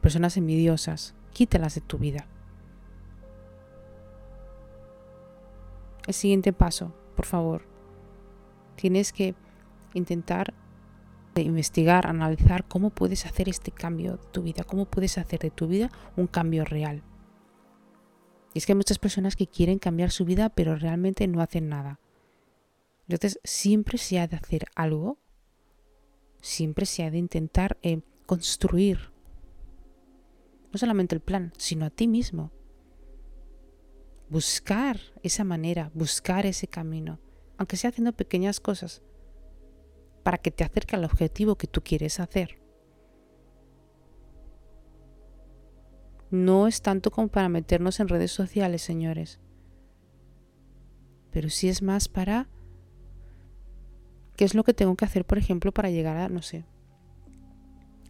Personas 0.00 0.36
envidiosas, 0.36 1.16
quítalas 1.32 1.74
de 1.74 1.80
tu 1.80 1.98
vida. 1.98 2.28
El 6.06 6.14
siguiente 6.14 6.52
paso, 6.52 6.94
por 7.16 7.26
favor. 7.26 7.69
Tienes 8.80 9.12
que 9.12 9.34
intentar 9.92 10.54
investigar, 11.36 12.06
analizar 12.06 12.66
cómo 12.66 12.90
puedes 12.90 13.26
hacer 13.26 13.48
este 13.48 13.70
cambio 13.70 14.16
de 14.16 14.26
tu 14.30 14.42
vida, 14.42 14.64
cómo 14.64 14.86
puedes 14.86 15.18
hacer 15.18 15.40
de 15.40 15.50
tu 15.50 15.66
vida 15.66 15.90
un 16.16 16.26
cambio 16.26 16.64
real. 16.64 17.02
Y 18.52 18.58
es 18.58 18.66
que 18.66 18.72
hay 18.72 18.76
muchas 18.76 18.98
personas 18.98 19.36
que 19.36 19.46
quieren 19.46 19.78
cambiar 19.78 20.10
su 20.10 20.24
vida, 20.24 20.48
pero 20.48 20.76
realmente 20.76 21.26
no 21.28 21.40
hacen 21.40 21.68
nada. 21.68 22.00
Entonces, 23.08 23.40
siempre 23.44 23.98
se 23.98 24.18
ha 24.18 24.26
de 24.26 24.36
hacer 24.36 24.66
algo, 24.74 25.18
siempre 26.40 26.86
se 26.86 27.04
ha 27.04 27.10
de 27.10 27.18
intentar 27.18 27.78
eh, 27.82 28.00
construir 28.26 29.12
no 30.72 30.78
solamente 30.78 31.14
el 31.14 31.20
plan, 31.20 31.52
sino 31.56 31.84
a 31.84 31.90
ti 31.90 32.06
mismo. 32.06 32.52
Buscar 34.28 35.00
esa 35.22 35.42
manera, 35.42 35.90
buscar 35.92 36.46
ese 36.46 36.68
camino, 36.68 37.18
aunque 37.60 37.76
sea 37.76 37.90
haciendo 37.90 38.14
pequeñas 38.14 38.58
cosas, 38.58 39.02
para 40.22 40.38
que 40.38 40.50
te 40.50 40.64
acerque 40.64 40.96
al 40.96 41.04
objetivo 41.04 41.56
que 41.56 41.66
tú 41.66 41.82
quieres 41.82 42.18
hacer. 42.18 42.58
No 46.30 46.66
es 46.66 46.80
tanto 46.80 47.10
como 47.10 47.28
para 47.28 47.50
meternos 47.50 48.00
en 48.00 48.08
redes 48.08 48.32
sociales, 48.32 48.80
señores, 48.80 49.40
pero 51.30 51.50
sí 51.50 51.68
es 51.68 51.82
más 51.82 52.08
para 52.08 52.48
qué 54.36 54.46
es 54.46 54.54
lo 54.54 54.64
que 54.64 54.72
tengo 54.72 54.96
que 54.96 55.04
hacer, 55.04 55.26
por 55.26 55.36
ejemplo, 55.36 55.70
para 55.70 55.90
llegar 55.90 56.16
a, 56.16 56.30
no 56.30 56.40
sé, 56.40 56.64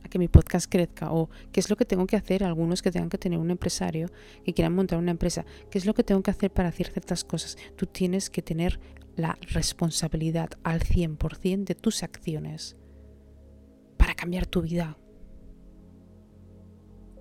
a 0.05 0.09
que 0.09 0.21
mi 0.21 0.29
podcast 0.29 0.71
crezca 0.71 1.13
o 1.13 1.29
qué 1.51 1.59
es 1.59 1.69
lo 1.69 1.75
que 1.75 1.85
tengo 1.85 2.07
que 2.07 2.15
hacer, 2.15 2.45
algunos 2.45 2.83
que 2.83 2.93
tengan 2.93 3.11
que 3.11 3.19
tener 3.19 3.41
un 3.41 3.51
empresario, 3.51 4.13
que 4.45 4.55
quieran 4.55 4.77
montar 4.77 5.01
una 5.01 5.11
empresa, 5.11 5.45
qué 5.73 5.79
es 5.79 5.87
lo 5.87 5.95
que 5.95 6.05
tengo 6.05 6.23
que 6.23 6.31
hacer 6.31 6.53
para 6.53 6.69
hacer 6.69 6.93
ciertas 6.93 7.25
cosas. 7.25 7.57
Tú 7.75 7.87
tienes 7.87 8.31
que 8.31 8.43
tener 8.43 8.79
la 9.17 9.39
responsabilidad 9.53 10.51
al 10.63 10.81
100% 10.81 11.65
de 11.65 11.75
tus 11.75 12.03
acciones 12.03 12.77
para 13.97 14.15
cambiar 14.15 14.47
tu 14.47 14.63
vida. 14.63 14.97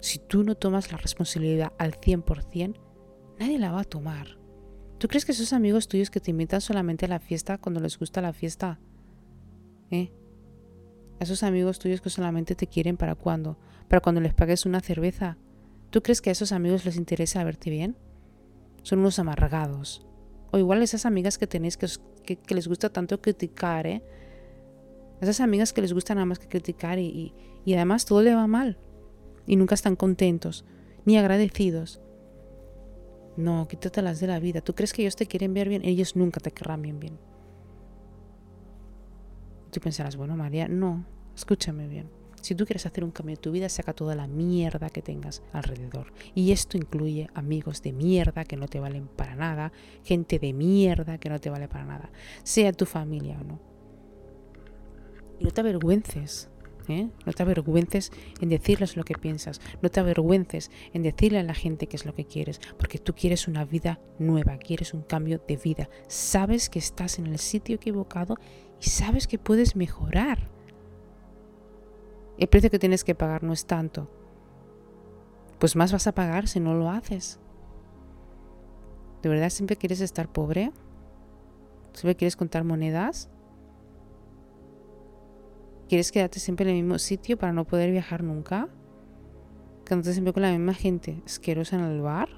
Si 0.02 0.18
tú 0.20 0.44
no 0.44 0.56
tomas 0.56 0.92
la 0.92 0.98
responsabilidad 0.98 1.74
al 1.78 1.94
100%, 1.94 2.80
nadie 3.40 3.60
la 3.60 3.72
va 3.72 3.82
a 3.82 3.86
tomar. 3.86 4.40
¿Tú 4.98 5.08
crees 5.08 5.26
que 5.26 5.32
esos 5.32 5.54
amigos 5.54 5.88
tuyos 5.88 6.10
que 6.10 6.20
te 6.20 6.32
invitan 6.32 6.62
solamente 6.62 7.06
a 7.06 7.10
la 7.10 7.20
fiesta 7.20 7.58
cuando 7.58 7.80
les 7.80 7.98
gusta 7.98 8.22
la 8.22 8.34
fiesta? 8.34 8.80
¿Eh? 9.92 10.12
Esos 11.20 11.44
amigos 11.44 11.80
tuyos 11.80 12.02
que 12.02 12.10
solamente 12.10 12.56
te 12.56 12.68
quieren 12.68 12.98
para 12.98 13.16
cuando, 13.16 13.58
para 13.88 14.02
cuando 14.02 14.22
les 14.22 14.34
pagues 14.34 14.66
una 14.66 14.80
cerveza. 14.80 15.38
¿Tú 15.90 16.02
crees 16.02 16.22
que 16.22 16.30
a 16.30 16.34
esos 16.34 16.52
amigos 16.52 16.86
les 16.86 16.96
interesa 16.96 17.44
verte 17.44 17.70
bien? 17.70 17.98
Son 18.84 19.00
unos 19.00 19.20
amargados. 19.20 20.06
O 20.52 20.58
igual 20.58 20.82
esas 20.82 21.06
amigas 21.06 21.38
que 21.38 21.48
tenéis 21.48 21.78
que, 21.78 21.88
que, 22.38 22.56
les 22.56 22.68
gusta 22.68 22.90
tanto 22.90 23.22
criticar, 23.22 23.86
¿eh? 23.88 24.04
Esas 25.22 25.42
amigas 25.42 25.74
que 25.74 25.82
les 25.82 25.94
gusta 25.94 26.16
nada 26.16 26.26
más 26.26 26.40
que 26.40 26.48
criticar 26.48 26.98
y, 26.98 27.34
y, 27.66 27.74
además 27.74 28.06
todo 28.06 28.22
le 28.22 28.34
va 28.34 28.48
mal. 28.48 28.78
Y 29.46 29.56
nunca 29.56 29.76
están 29.76 29.96
contentos, 29.96 30.66
ni 31.06 31.18
agradecidos. 31.18 32.02
No, 33.36 33.68
quítatelas 33.68 34.20
de 34.20 34.28
la 34.28 34.40
vida. 34.40 34.62
¿Tú 34.62 34.74
crees 34.76 34.94
que 34.94 35.02
ellos 35.02 35.16
te 35.16 35.26
quieren 35.26 35.54
ver 35.54 35.70
bien? 35.70 35.84
Ellos 35.84 36.16
nunca 36.16 36.40
te 36.40 36.52
querrán 36.52 36.82
bien 36.82 37.00
bien. 37.00 37.20
Tú 39.72 39.80
pensarás, 39.80 40.16
bueno, 40.16 40.36
María, 40.36 40.68
no, 40.68 41.06
escúchame 41.36 41.88
bien. 41.88 42.19
Si 42.42 42.56
tú 42.56 42.66
quieres 42.66 42.86
hacer 42.86 43.04
un 43.04 43.12
cambio 43.12 43.36
en 43.36 43.42
tu 43.42 43.52
vida, 43.52 43.70
saca 43.70 43.94
toda 43.94 44.16
la 44.16 44.28
mierda 44.28 44.90
que 44.90 45.02
tengas 45.02 45.44
alrededor. 45.52 46.14
Y 46.36 46.52
esto 46.52 46.78
incluye 46.78 47.30
amigos 47.34 47.82
de 47.82 47.94
mierda 47.94 48.46
que 48.46 48.58
no 48.58 48.68
te 48.68 48.80
valen 48.80 49.08
para 49.08 49.36
nada, 49.36 49.72
gente 50.04 50.40
de 50.40 50.54
mierda 50.54 51.18
que 51.18 51.30
no 51.30 51.40
te 51.40 51.50
vale 51.50 51.68
para 51.68 51.86
nada, 51.86 52.12
sea 52.44 52.74
tu 52.74 52.86
familia 52.86 53.38
o 53.40 53.44
no. 53.44 53.60
Y 55.40 55.46
no 55.46 55.52
te 55.52 55.62
avergüences, 55.62 56.50
¿eh? 56.90 57.10
no 57.26 57.34
te 57.34 57.44
avergüences 57.44 58.12
en 58.42 58.50
decirles 58.50 58.98
lo 58.98 59.04
que 59.04 59.16
piensas, 59.16 59.62
no 59.82 59.90
te 59.90 60.00
avergüences 60.00 60.72
en 60.94 61.04
decirle 61.04 61.40
a 61.40 61.44
la 61.44 61.54
gente 61.54 61.88
qué 61.88 61.96
es 61.96 62.06
lo 62.06 62.14
que 62.14 62.26
quieres, 62.26 62.60
porque 62.78 63.00
tú 63.00 63.14
quieres 63.14 63.48
una 63.48 63.66
vida 63.66 64.00
nueva, 64.18 64.58
quieres 64.58 64.94
un 64.94 65.04
cambio 65.04 65.42
de 65.48 65.58
vida, 65.58 65.90
sabes 66.08 66.70
que 66.70 66.80
estás 66.80 67.20
en 67.20 67.28
el 67.28 67.40
sitio 67.40 67.76
equivocado 67.76 68.38
y 68.82 68.90
sabes 68.90 69.28
que 69.28 69.40
puedes 69.40 69.76
mejorar 69.76 70.50
el 72.40 72.48
precio 72.48 72.72
que 72.72 72.80
tienes 72.80 73.04
que 73.04 73.16
pagar 73.16 73.44
no 73.44 73.52
es 73.52 73.66
tanto. 73.66 74.10
Pues 75.60 75.76
más 75.76 75.92
vas 75.92 76.08
a 76.08 76.14
pagar 76.14 76.48
si 76.48 76.62
no 76.62 76.74
lo 76.74 76.90
haces. 76.90 77.38
¿De 79.22 79.28
verdad 79.28 79.50
siempre 79.50 79.76
quieres 79.76 80.00
estar 80.00 80.32
pobre? 80.32 80.72
¿Siempre 81.92 82.16
quieres 82.16 82.38
contar 82.38 82.64
monedas? 82.64 83.30
¿Quieres 85.90 86.14
quedarte 86.14 86.40
siempre 86.40 86.70
en 86.70 86.78
el 86.78 86.84
mismo 86.84 86.98
sitio 86.98 87.38
para 87.38 87.52
no 87.52 87.66
poder 87.66 87.92
viajar 87.92 88.24
nunca? 88.24 88.70
¿Quedarte 89.84 90.14
siempre 90.14 90.32
con 90.32 90.44
la 90.44 90.52
misma 90.52 90.74
gente 90.74 91.22
asquerosa 91.26 91.76
en 91.76 91.84
el 91.84 92.02
bar? 92.02 92.30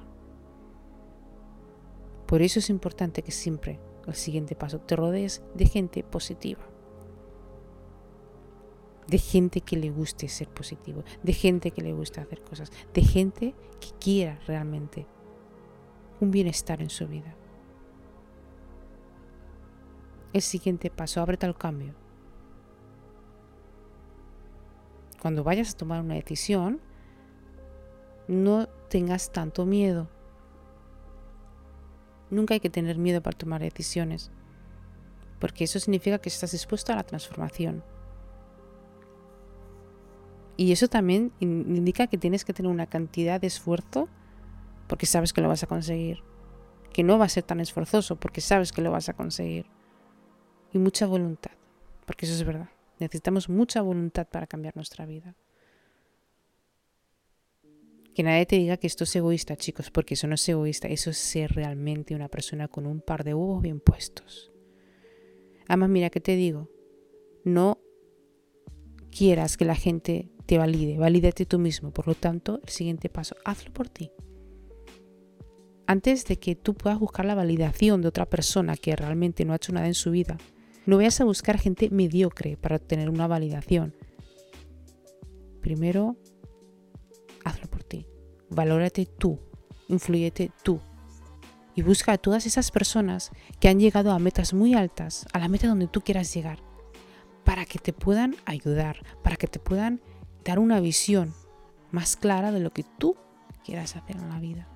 Por 2.26 2.42
eso 2.42 2.58
es 2.58 2.72
importante 2.72 3.22
que 3.22 3.32
siempre, 3.32 3.80
el 4.08 4.16
siguiente 4.16 4.56
paso, 4.56 4.80
te 4.80 4.96
rodees 4.96 5.44
de 5.54 5.68
gente 5.68 6.02
positiva 6.02 6.71
de 9.08 9.18
gente 9.18 9.62
que 9.62 9.78
le 9.78 9.90
guste 9.90 10.30
ser 10.30 10.48
positivo, 10.48 11.04
de 11.24 11.34
gente 11.34 11.72
que 11.72 11.82
le 11.82 11.94
guste 11.94 12.22
hacer 12.22 12.42
cosas, 12.42 12.72
de 12.94 13.02
gente 13.02 13.56
que 13.80 13.90
quiera 14.00 14.40
realmente 14.48 15.06
un 16.20 16.32
bienestar 16.32 16.82
en 16.82 16.90
su 16.90 17.08
vida. 17.08 17.36
El 20.34 20.42
siguiente 20.42 20.90
paso, 20.90 21.20
ábrete 21.22 21.46
al 21.46 21.58
cambio. 21.58 21.94
Cuando 25.22 25.44
vayas 25.44 25.74
a 25.74 25.78
tomar 25.78 26.02
una 26.02 26.16
decisión, 26.16 26.80
no 28.28 28.68
tengas 28.90 29.32
tanto 29.32 29.66
miedo. 29.66 30.10
Nunca 32.30 32.54
hay 32.54 32.60
que 32.62 32.70
tener 32.70 32.98
miedo 32.98 33.22
para 33.22 33.38
tomar 33.38 33.62
decisiones, 33.62 34.32
porque 35.40 35.66
eso 35.66 35.80
significa 35.80 36.20
que 36.20 36.30
estás 36.30 36.54
dispuesto 36.54 36.94
a 36.94 36.96
la 36.96 37.04
transformación. 37.04 37.84
Y 40.62 40.72
eso 40.72 40.88
también 40.88 41.32
indica 41.40 42.06
que 42.06 42.20
tienes 42.20 42.46
que 42.46 42.54
tener 42.54 42.72
una 42.72 42.86
cantidad 42.86 43.42
de 43.42 43.48
esfuerzo 43.48 44.10
porque 44.88 45.08
sabes 45.08 45.34
que 45.34 45.42
lo 45.42 45.48
vas 45.48 45.64
a 45.64 45.68
conseguir. 45.68 46.20
Que 46.94 47.02
no 47.02 47.18
va 47.18 47.26
a 47.26 47.30
ser 47.30 47.42
tan 47.42 47.60
esforzoso 47.60 48.20
porque 48.20 48.42
sabes 48.42 48.72
que 48.72 48.84
lo 48.84 48.92
vas 48.92 49.10
a 49.10 49.14
conseguir. 49.14 49.66
Y 50.72 50.78
mucha 50.78 51.08
voluntad, 51.08 51.54
porque 52.06 52.28
eso 52.28 52.36
es 52.36 52.44
verdad. 52.44 52.70
Necesitamos 53.00 53.50
mucha 53.50 53.82
voluntad 53.82 54.28
para 54.28 54.46
cambiar 54.46 54.76
nuestra 54.76 55.08
vida. 55.08 55.36
Que 58.14 58.22
nadie 58.22 58.46
te 58.46 58.58
diga 58.58 58.78
que 58.78 58.86
esto 58.86 59.06
es 59.06 59.16
egoísta, 59.16 59.56
chicos, 59.56 59.90
porque 59.90 60.14
eso 60.14 60.28
no 60.28 60.36
es 60.36 60.48
egoísta, 60.48 60.90
eso 60.90 61.10
es 61.10 61.18
ser 61.18 61.54
realmente 61.54 62.14
una 62.14 62.28
persona 62.28 62.68
con 62.68 62.86
un 62.86 63.02
par 63.02 63.24
de 63.24 63.34
huevos 63.34 63.64
bien 63.64 63.80
puestos. 63.80 64.52
Además, 65.68 65.90
mira, 65.90 66.12
¿qué 66.12 66.22
te 66.22 66.36
digo? 66.36 66.70
No 67.44 67.80
quieras 69.10 69.58
que 69.58 69.66
la 69.66 69.76
gente 69.76 70.30
te 70.52 70.58
valide, 70.58 70.98
valídate 70.98 71.46
tú 71.46 71.60
mismo. 71.60 71.92
Por 71.92 72.10
lo 72.10 72.14
tanto, 72.14 72.60
el 72.62 72.68
siguiente 72.68 73.08
paso, 73.08 73.38
hazlo 73.46 73.72
por 73.72 73.88
ti. 73.88 74.12
Antes 75.88 76.26
de 76.26 76.40
que 76.40 76.58
tú 76.58 76.74
puedas 76.74 77.00
buscar 77.00 77.24
la 77.24 77.36
validación 77.36 78.02
de 78.02 78.10
otra 78.10 78.26
persona 78.26 78.76
que 78.76 78.94
realmente 78.98 79.46
no 79.46 79.54
ha 79.54 79.56
hecho 79.56 79.72
nada 79.72 79.88
en 79.88 79.94
su 79.94 80.12
vida, 80.12 80.38
no 80.86 80.98
vayas 80.98 81.22
a 81.22 81.24
buscar 81.24 81.58
gente 81.58 81.90
mediocre 81.90 82.58
para 82.58 82.76
obtener 82.76 83.10
una 83.10 83.28
validación. 83.28 83.96
Primero, 85.62 86.18
hazlo 87.46 87.70
por 87.70 87.86
ti. 87.86 88.06
Valórate 88.50 89.06
tú, 89.06 89.40
influyete 89.88 90.52
tú. 90.64 90.82
Y 91.76 91.82
busca 91.82 92.12
a 92.12 92.18
todas 92.18 92.46
esas 92.46 92.72
personas 92.72 93.32
que 93.62 93.70
han 93.70 93.80
llegado 93.80 94.12
a 94.12 94.20
metas 94.20 94.54
muy 94.54 94.74
altas, 94.74 95.26
a 95.32 95.40
la 95.40 95.48
meta 95.48 95.70
donde 95.70 95.88
tú 95.88 96.02
quieras 96.02 96.34
llegar, 96.36 96.60
para 97.46 97.64
que 97.64 97.80
te 97.80 97.94
puedan 97.94 98.36
ayudar, 98.44 98.98
para 99.24 99.38
que 99.38 99.48
te 99.48 99.58
puedan 99.58 100.02
dar 100.44 100.60
una 100.60 100.80
visión 100.80 101.34
más 101.92 102.16
clara 102.16 102.52
de 102.52 102.60
lo 102.60 102.72
que 102.72 102.84
tú 102.84 103.16
quieras 103.64 103.96
hacer 103.96 104.16
en 104.18 104.30
la 104.30 104.40
vida. 104.40 104.68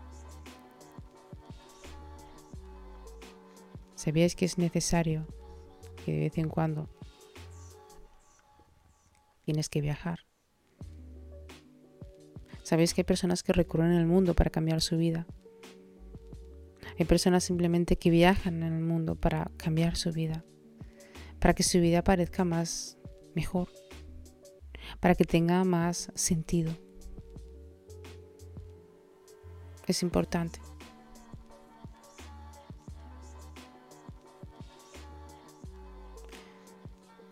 ¿Sabíais 3.95 4.36
que 4.36 4.45
es 4.45 4.57
necesario 4.57 5.25
que 6.03 6.12
de 6.12 6.19
vez 6.19 6.38
en 6.38 6.50
cuando 6.50 6.89
tienes 9.45 9.69
que 9.69 9.81
viajar? 9.81 10.19
¿Sabéis 12.62 12.93
que 12.93 13.01
hay 13.01 13.05
personas 13.05 13.43
que 13.43 13.53
recurren 13.53 13.91
el 13.91 14.05
mundo 14.05 14.34
para 14.34 14.50
cambiar 14.50 14.81
su 14.81 14.98
vida? 14.98 15.25
Hay 16.98 17.05
personas 17.05 17.43
simplemente 17.43 17.98
que 17.98 18.10
viajan 18.10 18.63
en 18.63 18.74
el 18.74 18.81
mundo 18.81 19.15
para 19.15 19.51
cambiar 19.57 19.98
su 19.98 20.12
vida, 20.12 20.45
para 21.39 21.53
que 21.53 21.63
su 21.63 21.79
vida 21.79 22.03
parezca 22.03 22.45
más 22.45 22.98
mejor, 23.34 23.69
para 25.05 25.13
que 25.13 25.25
tenga 25.25 25.63
más 25.63 26.12
sentido. 26.15 26.71
Es 29.85 30.01
importante. 30.01 30.59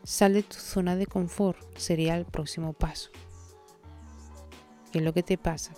Sal 0.03 0.33
de 0.35 0.43
tu 0.43 0.57
zona 0.57 0.95
de 0.95 1.07
confort 1.07 1.57
sería 1.75 2.15
el 2.15 2.25
próximo 2.25 2.73
paso. 2.73 3.09
¿Qué 4.91 4.99
es 4.99 5.03
lo 5.03 5.11
que 5.15 5.23
te 5.23 5.39
pasa? 5.39 5.73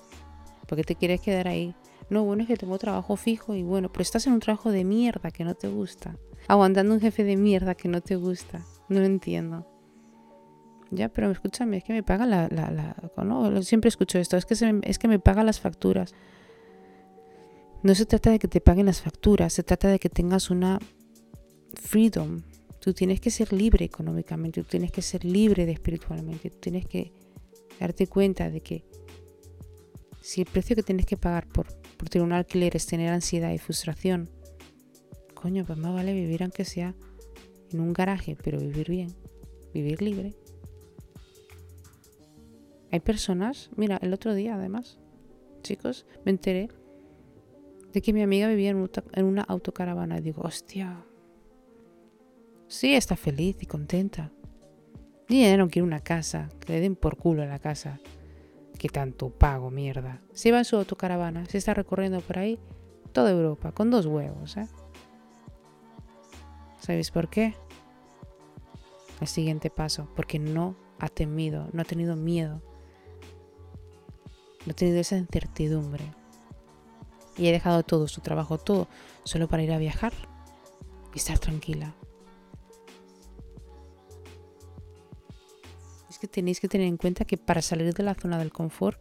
¿Por 0.68 0.78
qué 0.78 0.84
te 0.84 0.98
quieres 0.98 1.22
quedar 1.22 1.48
ahí? 1.48 1.76
No, 2.10 2.26
bueno, 2.26 2.42
es 2.42 2.50
que 2.50 2.58
tengo 2.58 2.78
trabajo 2.78 3.16
fijo 3.16 3.56
y 3.56 3.64
bueno, 3.64 3.90
pero 3.90 4.02
estás 4.02 4.28
en 4.28 4.34
un 4.34 4.42
trabajo 4.42 4.70
de 4.70 4.84
mierda 4.84 5.32
que 5.32 5.46
no 5.46 5.56
te 5.56 5.70
gusta. 5.70 6.18
Aguantando 6.50 6.94
un 6.94 7.00
jefe 7.00 7.24
de 7.24 7.38
mierda 7.38 7.74
que 7.74 7.88
no 7.88 8.02
te 8.02 8.18
gusta. 8.18 8.66
No 8.90 9.00
lo 9.00 9.06
entiendo. 9.06 9.75
Ya, 10.92 11.10
pero 11.10 11.32
escúchame, 11.32 11.78
es 11.78 11.84
que 11.84 11.94
me 11.94 12.04
paga 12.04 12.26
la... 12.26 12.48
la, 12.48 12.96
no, 13.24 13.62
siempre 13.64 13.90
escucho 13.90 14.20
esto, 14.20 14.38
es 14.38 14.46
que, 14.46 14.56
es 14.84 15.00
que 15.00 15.08
me 15.08 15.20
paga 15.20 15.44
las 15.44 15.60
facturas. 15.60 16.14
No 17.84 17.94
se 17.96 18.06
trata 18.06 18.32
de 18.32 18.40
que 18.40 18.48
te 18.48 18.62
paguen 18.62 18.88
las 18.88 19.02
facturas, 19.02 19.54
se 19.54 19.64
trata 19.64 19.90
de 19.90 20.00
que 20.00 20.10
tengas 20.10 20.50
una 20.50 20.80
freedom. 21.74 22.42
Tú 22.80 22.94
tienes 22.94 23.20
que 23.20 23.32
ser 23.32 23.52
libre 23.52 23.86
económicamente, 23.86 24.62
tú 24.62 24.70
tienes 24.70 24.92
que 24.92 25.02
ser 25.02 25.26
libre 25.26 25.70
espiritualmente, 25.72 26.50
tú 26.50 26.58
tienes 26.60 26.86
que 26.86 27.12
darte 27.80 28.08
cuenta 28.08 28.50
de 28.50 28.62
que 28.62 28.86
si 30.22 30.42
el 30.42 30.48
precio 30.48 30.76
que 30.76 30.84
tienes 30.84 31.06
que 31.06 31.18
pagar 31.18 31.48
por, 31.48 31.68
por 31.98 32.10
tener 32.10 32.26
un 32.26 32.34
alquiler 32.34 32.76
es 32.76 32.86
tener 32.86 33.12
ansiedad 33.12 33.52
y 33.52 33.58
frustración, 33.58 34.30
coño, 35.34 35.66
pues 35.66 35.78
más 35.78 35.94
vale 35.94 36.14
vivir 36.14 36.42
aunque 36.44 36.66
sea 36.66 36.96
en 37.72 37.80
un 37.80 37.94
garaje, 37.94 38.36
pero 38.44 38.60
vivir 38.60 38.90
bien, 38.90 39.16
vivir 39.74 40.02
libre. 40.02 40.36
Hay 42.92 43.00
personas, 43.00 43.70
mira, 43.76 43.98
el 44.02 44.14
otro 44.14 44.34
día 44.34 44.56
además, 44.56 45.00
chicos, 45.62 46.06
me 46.24 46.32
enteré 46.32 46.70
de 47.92 48.02
que 48.02 48.14
mi 48.14 48.22
amiga 48.22 48.48
vivía 48.48 48.70
en 48.72 49.26
una 49.26 49.42
autocaravana. 49.42 50.22
Digo, 50.22 50.44
hostia, 50.44 51.06
sí, 52.68 52.94
está 52.94 53.16
feliz 53.16 53.58
y 53.62 53.66
contenta. 53.66 54.32
Y 55.28 55.44
no 55.58 55.70
quiere 55.70 55.84
una 55.84 56.02
casa, 56.02 56.50
que 56.60 56.74
le 56.74 56.82
den 56.82 56.96
por 56.96 57.18
culo 57.18 57.42
a 57.44 57.48
la 57.48 57.60
casa. 57.60 58.00
Que 58.78 58.90
tanto 58.90 59.30
pago, 59.30 59.72
mierda. 59.72 60.22
Se 60.34 60.52
va 60.52 60.60
en 60.60 60.66
su 60.66 60.76
autocaravana, 60.76 61.46
se 61.46 61.58
está 61.58 61.74
recorriendo 61.74 62.20
por 62.22 62.38
ahí 62.38 62.60
toda 63.14 63.32
Europa, 63.32 63.72
con 63.72 63.90
dos 63.90 64.06
huevos, 64.06 64.58
¿eh? 64.58 64.68
¿Sabéis 66.82 67.10
por 67.10 67.30
qué? 67.30 67.56
El 69.22 69.28
siguiente 69.28 69.70
paso, 69.70 70.10
porque 70.16 70.38
no 70.38 70.76
ha 71.00 71.08
temido, 71.08 71.70
no 71.72 71.82
ha 71.82 71.86
tenido 71.86 72.18
miedo 72.18 72.62
no 74.66 74.72
he 74.72 74.74
tenido 74.74 75.00
esa 75.00 75.18
incertidumbre. 75.18 76.04
Y 77.38 77.48
he 77.48 77.52
dejado 77.52 77.84
todo, 77.84 78.08
su 78.08 78.22
trabajo, 78.22 78.58
todo, 78.58 78.88
solo 79.24 79.48
para 79.48 79.64
ir 79.64 79.72
a 79.72 79.78
viajar 79.78 80.14
y 81.14 81.18
estar 81.18 81.38
tranquila. 81.38 81.94
Es 86.10 86.20
que 86.20 86.28
tenéis 86.28 86.60
que 86.60 86.70
tener 86.70 86.88
en 86.88 86.98
cuenta 86.98 87.26
que 87.26 87.38
para 87.38 87.62
salir 87.62 87.94
de 87.94 88.04
la 88.04 88.16
zona 88.16 88.38
del 88.38 88.52
confort, 88.52 89.00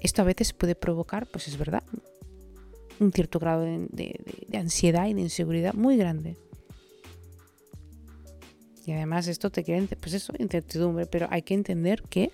esto 0.00 0.20
a 0.20 0.24
veces 0.24 0.52
puede 0.52 0.74
provocar, 0.74 1.26
pues 1.26 1.48
es 1.48 1.56
verdad, 1.56 1.82
un 3.00 3.12
cierto 3.12 3.38
grado 3.38 3.62
de, 3.62 4.20
ansiedad 4.54 5.06
y 5.06 5.14
de 5.14 5.22
inseguridad 5.22 5.74
muy 5.74 5.96
grande. 5.96 6.36
Y 8.84 8.92
además 8.92 9.28
esto 9.28 9.50
te 9.50 9.64
crea, 9.64 9.82
pues 10.00 10.12
eso, 10.12 10.32
incertidumbre, 10.38 11.06
pero 11.06 11.28
hay 11.30 11.42
que 11.42 11.54
entender 11.54 12.02
que 12.02 12.32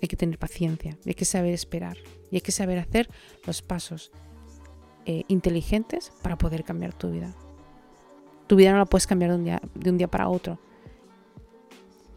hay 0.00 0.08
que 0.08 0.16
tener 0.16 0.38
paciencia, 0.38 0.96
hay 1.04 1.14
que 1.14 1.24
saber 1.24 1.52
esperar 1.52 1.96
y 2.30 2.36
hay 2.36 2.40
que 2.40 2.52
saber 2.52 2.78
hacer 2.78 3.08
los 3.46 3.62
pasos 3.62 4.10
eh, 5.06 5.24
inteligentes 5.28 6.12
para 6.22 6.36
poder 6.36 6.64
cambiar 6.64 6.92
tu 6.92 7.10
vida. 7.10 7.34
Tu 8.46 8.56
vida 8.56 8.72
no 8.72 8.78
la 8.78 8.86
puedes 8.86 9.06
cambiar 9.06 9.30
de 9.32 9.36
un, 9.36 9.44
día, 9.44 9.60
de 9.74 9.90
un 9.90 9.98
día 9.98 10.08
para 10.08 10.28
otro. 10.28 10.58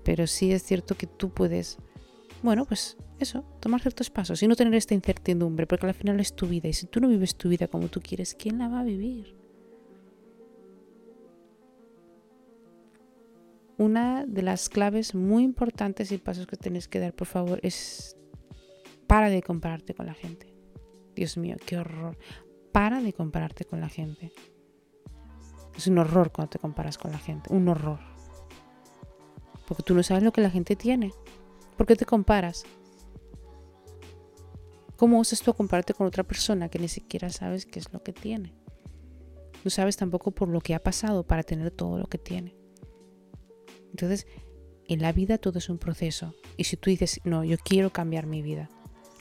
Pero 0.04 0.28
sí 0.28 0.52
es 0.52 0.64
cierto 0.64 0.96
que 0.96 1.08
tú 1.08 1.30
puedes, 1.30 1.78
bueno, 2.42 2.66
pues 2.66 2.98
eso, 3.20 3.44
tomar 3.60 3.82
ciertos 3.82 4.10
pasos 4.10 4.42
y 4.42 4.48
no 4.48 4.56
tener 4.56 4.74
esta 4.74 4.94
incertidumbre, 4.94 5.68
porque 5.68 5.86
al 5.86 5.94
final 5.94 6.20
es 6.20 6.34
tu 6.36 6.48
vida. 6.48 6.68
Y 6.68 6.74
si 6.74 6.88
tú 6.88 7.00
no 7.00 7.08
vives 7.08 7.36
tu 7.36 7.50
vida 7.50 7.68
como 7.68 7.88
tú 7.88 8.02
quieres, 8.02 8.36
¿quién 8.36 8.58
la 8.58 8.68
va 8.68 8.82
a 8.82 8.84
vivir? 8.84 9.41
Una 13.82 14.28
de 14.28 14.44
las 14.44 14.70
claves 14.70 15.16
muy 15.16 15.44
importantes 15.44 16.12
y 16.12 16.20
pasos 16.20 16.46
que 16.46 16.56
tenéis 16.56 16.88
que 16.88 17.00
dar, 17.00 17.16
por 17.16 17.26
favor, 17.26 17.60
es 17.64 18.16
para 19.08 19.28
de 19.30 19.42
compararte 19.42 19.96
con 19.96 20.06
la 20.06 20.14
gente. 20.14 20.56
Dios 21.16 21.36
mío, 21.36 21.56
qué 21.66 21.78
horror. 21.78 22.16
Para 22.72 23.02
de 23.02 23.12
compararte 23.12 23.66
con 23.66 23.82
la 23.82 23.90
gente. 23.90 24.32
Es 25.76 25.88
un 25.88 25.98
horror 25.98 26.32
cuando 26.32 26.52
te 26.52 26.60
comparas 26.60 27.00
con 27.00 27.12
la 27.12 27.18
gente, 27.18 27.52
un 27.52 27.68
horror. 27.70 28.00
Porque 29.68 29.82
tú 29.82 29.96
no 29.96 30.04
sabes 30.04 30.22
lo 30.22 30.32
que 30.32 30.42
la 30.42 30.52
gente 30.52 30.76
tiene. 30.76 31.12
¿Por 31.76 31.88
qué 31.88 31.96
te 31.96 32.06
comparas? 32.06 32.66
¿Cómo 34.96 35.18
usas 35.18 35.42
tú 35.42 35.50
a 35.50 35.56
compararte 35.56 35.96
con 35.96 36.06
otra 36.06 36.24
persona 36.24 36.70
que 36.70 36.78
ni 36.78 36.88
siquiera 36.88 37.32
sabes 37.32 37.66
qué 37.66 37.80
es 37.80 37.92
lo 37.92 38.04
que 38.04 38.14
tiene? 38.14 38.54
No 39.64 39.72
sabes 39.72 39.98
tampoco 39.98 40.30
por 40.30 40.50
lo 40.50 40.62
que 40.62 40.76
ha 40.76 40.84
pasado 40.84 41.26
para 41.26 41.42
tener 41.42 41.72
todo 41.72 41.98
lo 41.98 42.06
que 42.06 42.20
tiene. 42.20 42.61
Entonces, 44.02 44.28
en 44.88 45.02
la 45.02 45.12
vida 45.12 45.38
todo 45.38 45.60
es 45.60 45.70
un 45.70 45.78
proceso. 45.78 46.34
Y 46.58 46.64
si 46.64 46.76
tú 46.76 46.90
dices, 46.90 47.22
no, 47.24 47.44
yo 47.44 47.58
quiero 47.58 47.92
cambiar 47.92 48.26
mi 48.26 48.42
vida, 48.42 48.68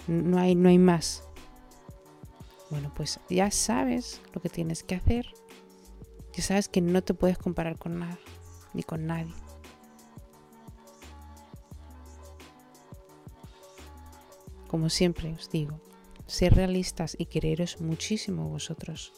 no 0.06 0.38
hay, 0.38 0.54
no 0.54 0.68
hay 0.68 0.78
más. 0.78 1.22
Bueno, 2.70 2.92
pues 2.96 3.20
ya 3.28 3.50
sabes 3.50 4.22
lo 4.32 4.40
que 4.40 4.48
tienes 4.48 4.82
que 4.82 4.94
hacer. 4.94 5.26
Ya 6.32 6.42
sabes 6.42 6.68
que 6.68 6.80
no 6.80 7.02
te 7.02 7.14
puedes 7.14 7.36
comparar 7.36 7.78
con 7.78 7.98
nada, 7.98 8.18
ni 8.72 8.82
con 8.82 9.06
nadie. 9.06 9.34
Como 14.66 14.88
siempre 14.88 15.32
os 15.32 15.50
digo, 15.50 15.80
ser 16.26 16.54
realistas 16.54 17.16
y 17.18 17.26
quereros 17.26 17.80
muchísimo 17.80 18.48
vosotros. 18.48 19.12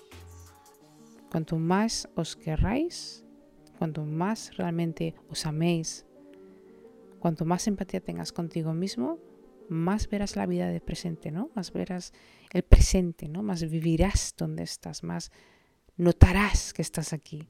Cuanto 1.31 1.59
más 1.59 2.09
os 2.17 2.37
querráis, 2.37 3.23
cuanto 3.83 4.05
más 4.05 4.57
realmente 4.57 5.17
os 5.29 5.45
améis, 5.45 6.07
cuanto 7.19 7.45
más 7.45 7.67
empatía 7.67 8.01
tengas 8.01 8.31
contigo 8.31 8.73
mismo, 8.75 9.19
más 9.69 10.09
verás 10.09 10.37
la 10.37 10.47
vida 10.47 10.69
de 10.69 10.81
presente, 10.81 11.33
¿no? 11.33 11.51
Más 11.57 11.73
verás 11.73 12.13
el 12.53 12.63
presente, 12.63 13.29
¿no? 13.29 13.43
Más 13.43 13.69
vivirás 13.69 14.37
donde 14.39 14.63
estás, 14.63 15.03
más 15.03 15.33
notarás 15.97 16.73
que 16.73 16.81
estás 16.81 17.13
aquí. 17.13 17.49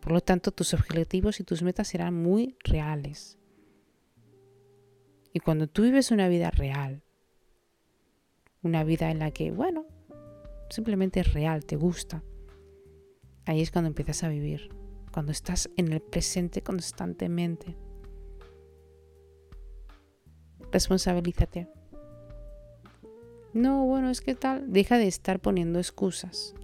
Por 0.00 0.12
lo 0.12 0.20
tanto, 0.20 0.52
tus 0.52 0.72
objetivos 0.72 1.40
y 1.40 1.42
tus 1.42 1.62
metas 1.62 1.88
serán 1.88 2.14
muy 2.14 2.56
reales. 2.62 3.38
Y 5.32 5.40
cuando 5.40 5.66
tú 5.66 5.82
vives 5.82 6.12
una 6.12 6.28
vida 6.28 6.52
real, 6.52 7.02
una 8.62 8.84
vida 8.84 9.10
en 9.10 9.18
la 9.18 9.32
que, 9.32 9.50
bueno, 9.50 9.84
simplemente 10.68 11.18
es 11.18 11.32
real, 11.32 11.64
te 11.64 11.74
gusta, 11.74 12.22
ahí 13.46 13.60
es 13.60 13.70
cuando 13.70 13.88
empiezas 13.88 14.22
a 14.24 14.28
vivir, 14.28 14.70
cuando 15.12 15.32
estás 15.32 15.70
en 15.76 15.92
el 15.92 16.00
presente 16.00 16.62
constantemente. 16.62 17.76
Responsabilízate. 20.72 21.68
No, 23.52 23.84
bueno, 23.84 24.10
es 24.10 24.20
que 24.20 24.34
tal, 24.34 24.72
deja 24.72 24.96
de 24.98 25.08
estar 25.08 25.40
poniendo 25.40 25.78
excusas. 25.78 26.54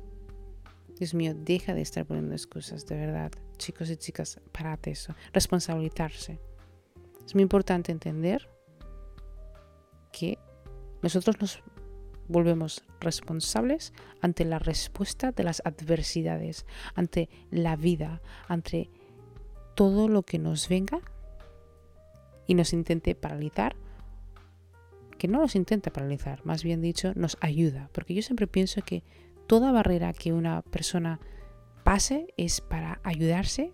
Dios 0.99 1.15
mío, 1.15 1.35
deja 1.35 1.75
de 1.75 1.83
estar 1.83 2.07
poniendo 2.07 2.35
excusas, 2.35 2.87
de 2.87 2.97
verdad. 2.97 3.33
Chicos 3.59 3.91
y 3.91 3.97
chicas, 3.97 4.41
parad 4.53 4.79
eso. 4.85 5.15
Responsabilizarse. 5.33 6.39
Es 7.25 7.35
muy 7.35 7.43
importante 7.43 7.91
entender 7.91 8.49
que 10.12 10.39
nosotros 11.03 11.41
nos 11.41 11.62
volvemos 12.29 12.85
responsables 13.01 13.93
ante 14.21 14.45
la 14.45 14.59
respuesta 14.59 15.33
de 15.33 15.45
las 15.45 15.62
adversidades, 15.65 16.67
ante 16.95 17.29
la 17.51 17.77
vida, 17.77 18.21
ante 18.49 18.91
todo 19.75 20.09
lo 20.09 20.23
que 20.23 20.39
nos 20.39 20.69
venga 20.69 21.01
y 22.47 22.55
nos 22.55 22.73
intente 22.73 23.15
paralizar, 23.15 23.77
que 25.19 25.29
no 25.29 25.41
nos 25.41 25.57
intente 25.57 25.91
paralizar, 25.91 26.45
más 26.45 26.62
bien 26.62 26.81
dicho, 26.81 27.12
nos 27.15 27.37
ayuda, 27.41 27.89
porque 27.93 28.15
yo 28.15 28.23
siempre 28.23 28.47
pienso 28.47 28.83
que 28.83 29.03
toda 29.47 29.73
barrera 29.73 30.12
que 30.12 30.33
una 30.33 30.62
persona 30.62 31.21
pase 31.85 32.35
es 32.37 32.61
para 32.61 33.01
ayudarse 33.05 33.73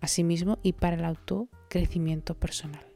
a 0.00 0.08
sí 0.08 0.24
mismo 0.24 0.58
y 0.62 0.72
para 0.72 0.96
el 0.96 1.04
autocrecimiento 1.04 2.34
personal. 2.34 2.89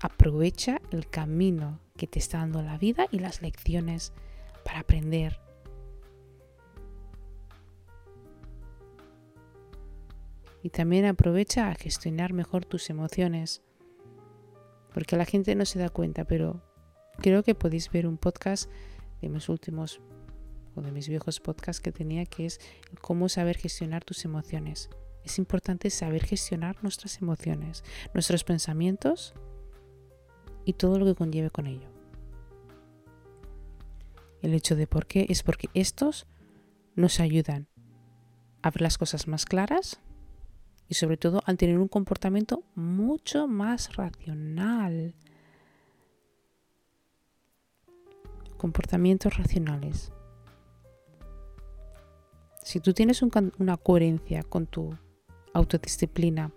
Aprovecha 0.00 0.80
el 0.90 1.08
camino 1.08 1.78
que 1.96 2.06
te 2.06 2.18
está 2.18 2.38
dando 2.38 2.62
la 2.62 2.78
vida 2.78 3.06
y 3.10 3.18
las 3.18 3.42
lecciones 3.42 4.14
para 4.64 4.80
aprender. 4.80 5.38
Y 10.62 10.70
también 10.70 11.04
aprovecha 11.04 11.68
a 11.68 11.74
gestionar 11.74 12.32
mejor 12.32 12.64
tus 12.64 12.88
emociones. 12.88 13.62
Porque 14.94 15.16
la 15.16 15.26
gente 15.26 15.54
no 15.54 15.66
se 15.66 15.78
da 15.78 15.90
cuenta, 15.90 16.24
pero 16.24 16.62
creo 17.18 17.42
que 17.42 17.54
podéis 17.54 17.90
ver 17.90 18.06
un 18.06 18.16
podcast 18.16 18.70
de 19.20 19.28
mis 19.28 19.50
últimos 19.50 20.00
o 20.74 20.80
de 20.80 20.92
mis 20.92 21.08
viejos 21.08 21.40
podcasts 21.40 21.82
que 21.82 21.92
tenía 21.92 22.24
que 22.24 22.46
es 22.46 22.58
cómo 23.02 23.28
saber 23.28 23.58
gestionar 23.58 24.04
tus 24.04 24.24
emociones. 24.24 24.88
Es 25.24 25.38
importante 25.38 25.90
saber 25.90 26.24
gestionar 26.24 26.82
nuestras 26.82 27.20
emociones, 27.20 27.84
nuestros 28.14 28.44
pensamientos 28.44 29.34
y 30.70 30.72
todo 30.72 31.00
lo 31.00 31.04
que 31.04 31.16
conlleve 31.16 31.50
con 31.50 31.66
ello. 31.66 31.88
El 34.40 34.54
hecho 34.54 34.76
de 34.76 34.86
por 34.86 35.06
qué 35.06 35.26
es 35.28 35.42
porque 35.42 35.68
estos 35.74 36.28
nos 36.94 37.18
ayudan 37.18 37.66
a 38.62 38.70
ver 38.70 38.82
las 38.82 38.96
cosas 38.96 39.26
más 39.26 39.46
claras 39.46 40.00
y 40.88 40.94
sobre 40.94 41.16
todo 41.16 41.42
al 41.44 41.56
tener 41.56 41.76
un 41.78 41.88
comportamiento 41.88 42.62
mucho 42.76 43.48
más 43.48 43.96
racional. 43.96 45.14
Comportamientos 48.56 49.36
racionales. 49.36 50.12
Si 52.62 52.78
tú 52.78 52.92
tienes 52.92 53.22
una 53.22 53.76
coherencia 53.76 54.44
con 54.44 54.66
tu 54.66 54.96
autodisciplina, 55.52 56.52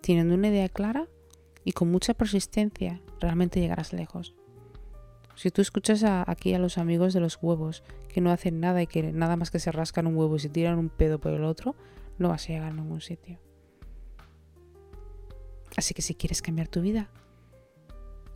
teniendo 0.00 0.34
una 0.34 0.48
idea 0.48 0.70
clara 0.70 1.06
y 1.68 1.72
con 1.72 1.90
mucha 1.90 2.14
persistencia, 2.14 3.02
realmente 3.20 3.60
llegarás 3.60 3.92
lejos. 3.92 4.34
Si 5.34 5.50
tú 5.50 5.60
escuchas 5.60 6.02
aquí 6.02 6.54
a 6.54 6.58
los 6.58 6.78
amigos 6.78 7.12
de 7.12 7.20
los 7.20 7.38
huevos 7.42 7.82
que 8.08 8.22
no 8.22 8.30
hacen 8.30 8.58
nada 8.58 8.80
y 8.80 8.86
que 8.86 9.12
nada 9.12 9.36
más 9.36 9.50
que 9.50 9.58
se 9.58 9.70
rascan 9.70 10.06
un 10.06 10.16
huevo 10.16 10.36
y 10.36 10.38
se 10.38 10.48
tiran 10.48 10.78
un 10.78 10.88
pedo 10.88 11.20
por 11.20 11.34
el 11.34 11.44
otro, 11.44 11.76
no 12.16 12.30
vas 12.30 12.44
a 12.44 12.54
llegar 12.54 12.70
a 12.70 12.74
ningún 12.74 13.02
sitio. 13.02 13.38
Así 15.76 15.92
que 15.92 16.00
si 16.00 16.14
quieres 16.14 16.40
cambiar 16.40 16.68
tu 16.68 16.80
vida, 16.80 17.10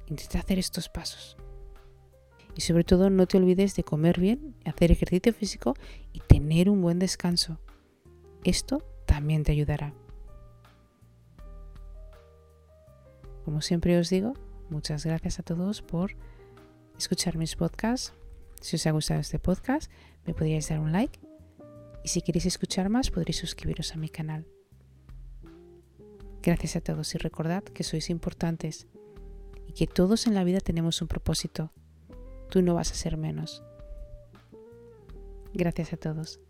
intenta 0.08 0.40
hacer 0.40 0.58
estos 0.58 0.90
pasos. 0.90 1.38
Y 2.54 2.60
sobre 2.60 2.84
todo 2.84 3.08
no 3.08 3.26
te 3.26 3.38
olvides 3.38 3.74
de 3.76 3.82
comer 3.82 4.20
bien, 4.20 4.56
hacer 4.66 4.92
ejercicio 4.92 5.32
físico 5.32 5.72
y 6.12 6.20
tener 6.20 6.68
un 6.68 6.82
buen 6.82 6.98
descanso. 6.98 7.58
Esto 8.44 8.84
también 9.06 9.42
te 9.42 9.52
ayudará. 9.52 9.94
Como 13.44 13.60
siempre 13.60 13.98
os 13.98 14.08
digo, 14.08 14.34
muchas 14.70 15.04
gracias 15.04 15.38
a 15.38 15.42
todos 15.42 15.82
por 15.82 16.16
escuchar 16.98 17.36
mis 17.36 17.56
podcasts. 17.56 18.14
Si 18.60 18.76
os 18.76 18.86
ha 18.86 18.92
gustado 18.92 19.20
este 19.20 19.38
podcast, 19.38 19.90
me 20.24 20.34
podríais 20.34 20.68
dar 20.68 20.78
un 20.78 20.92
like. 20.92 21.18
Y 22.04 22.08
si 22.08 22.22
queréis 22.22 22.46
escuchar 22.46 22.88
más, 22.88 23.10
podréis 23.10 23.38
suscribiros 23.38 23.92
a 23.92 23.96
mi 23.96 24.08
canal. 24.08 24.46
Gracias 26.42 26.76
a 26.76 26.80
todos 26.80 27.14
y 27.14 27.18
recordad 27.18 27.62
que 27.62 27.84
sois 27.84 28.10
importantes 28.10 28.88
y 29.68 29.72
que 29.72 29.86
todos 29.86 30.26
en 30.26 30.34
la 30.34 30.44
vida 30.44 30.60
tenemos 30.60 31.00
un 31.00 31.08
propósito. 31.08 31.72
Tú 32.50 32.62
no 32.62 32.74
vas 32.74 32.90
a 32.90 32.94
ser 32.94 33.16
menos. 33.16 33.62
Gracias 35.54 35.92
a 35.92 35.96
todos. 35.96 36.40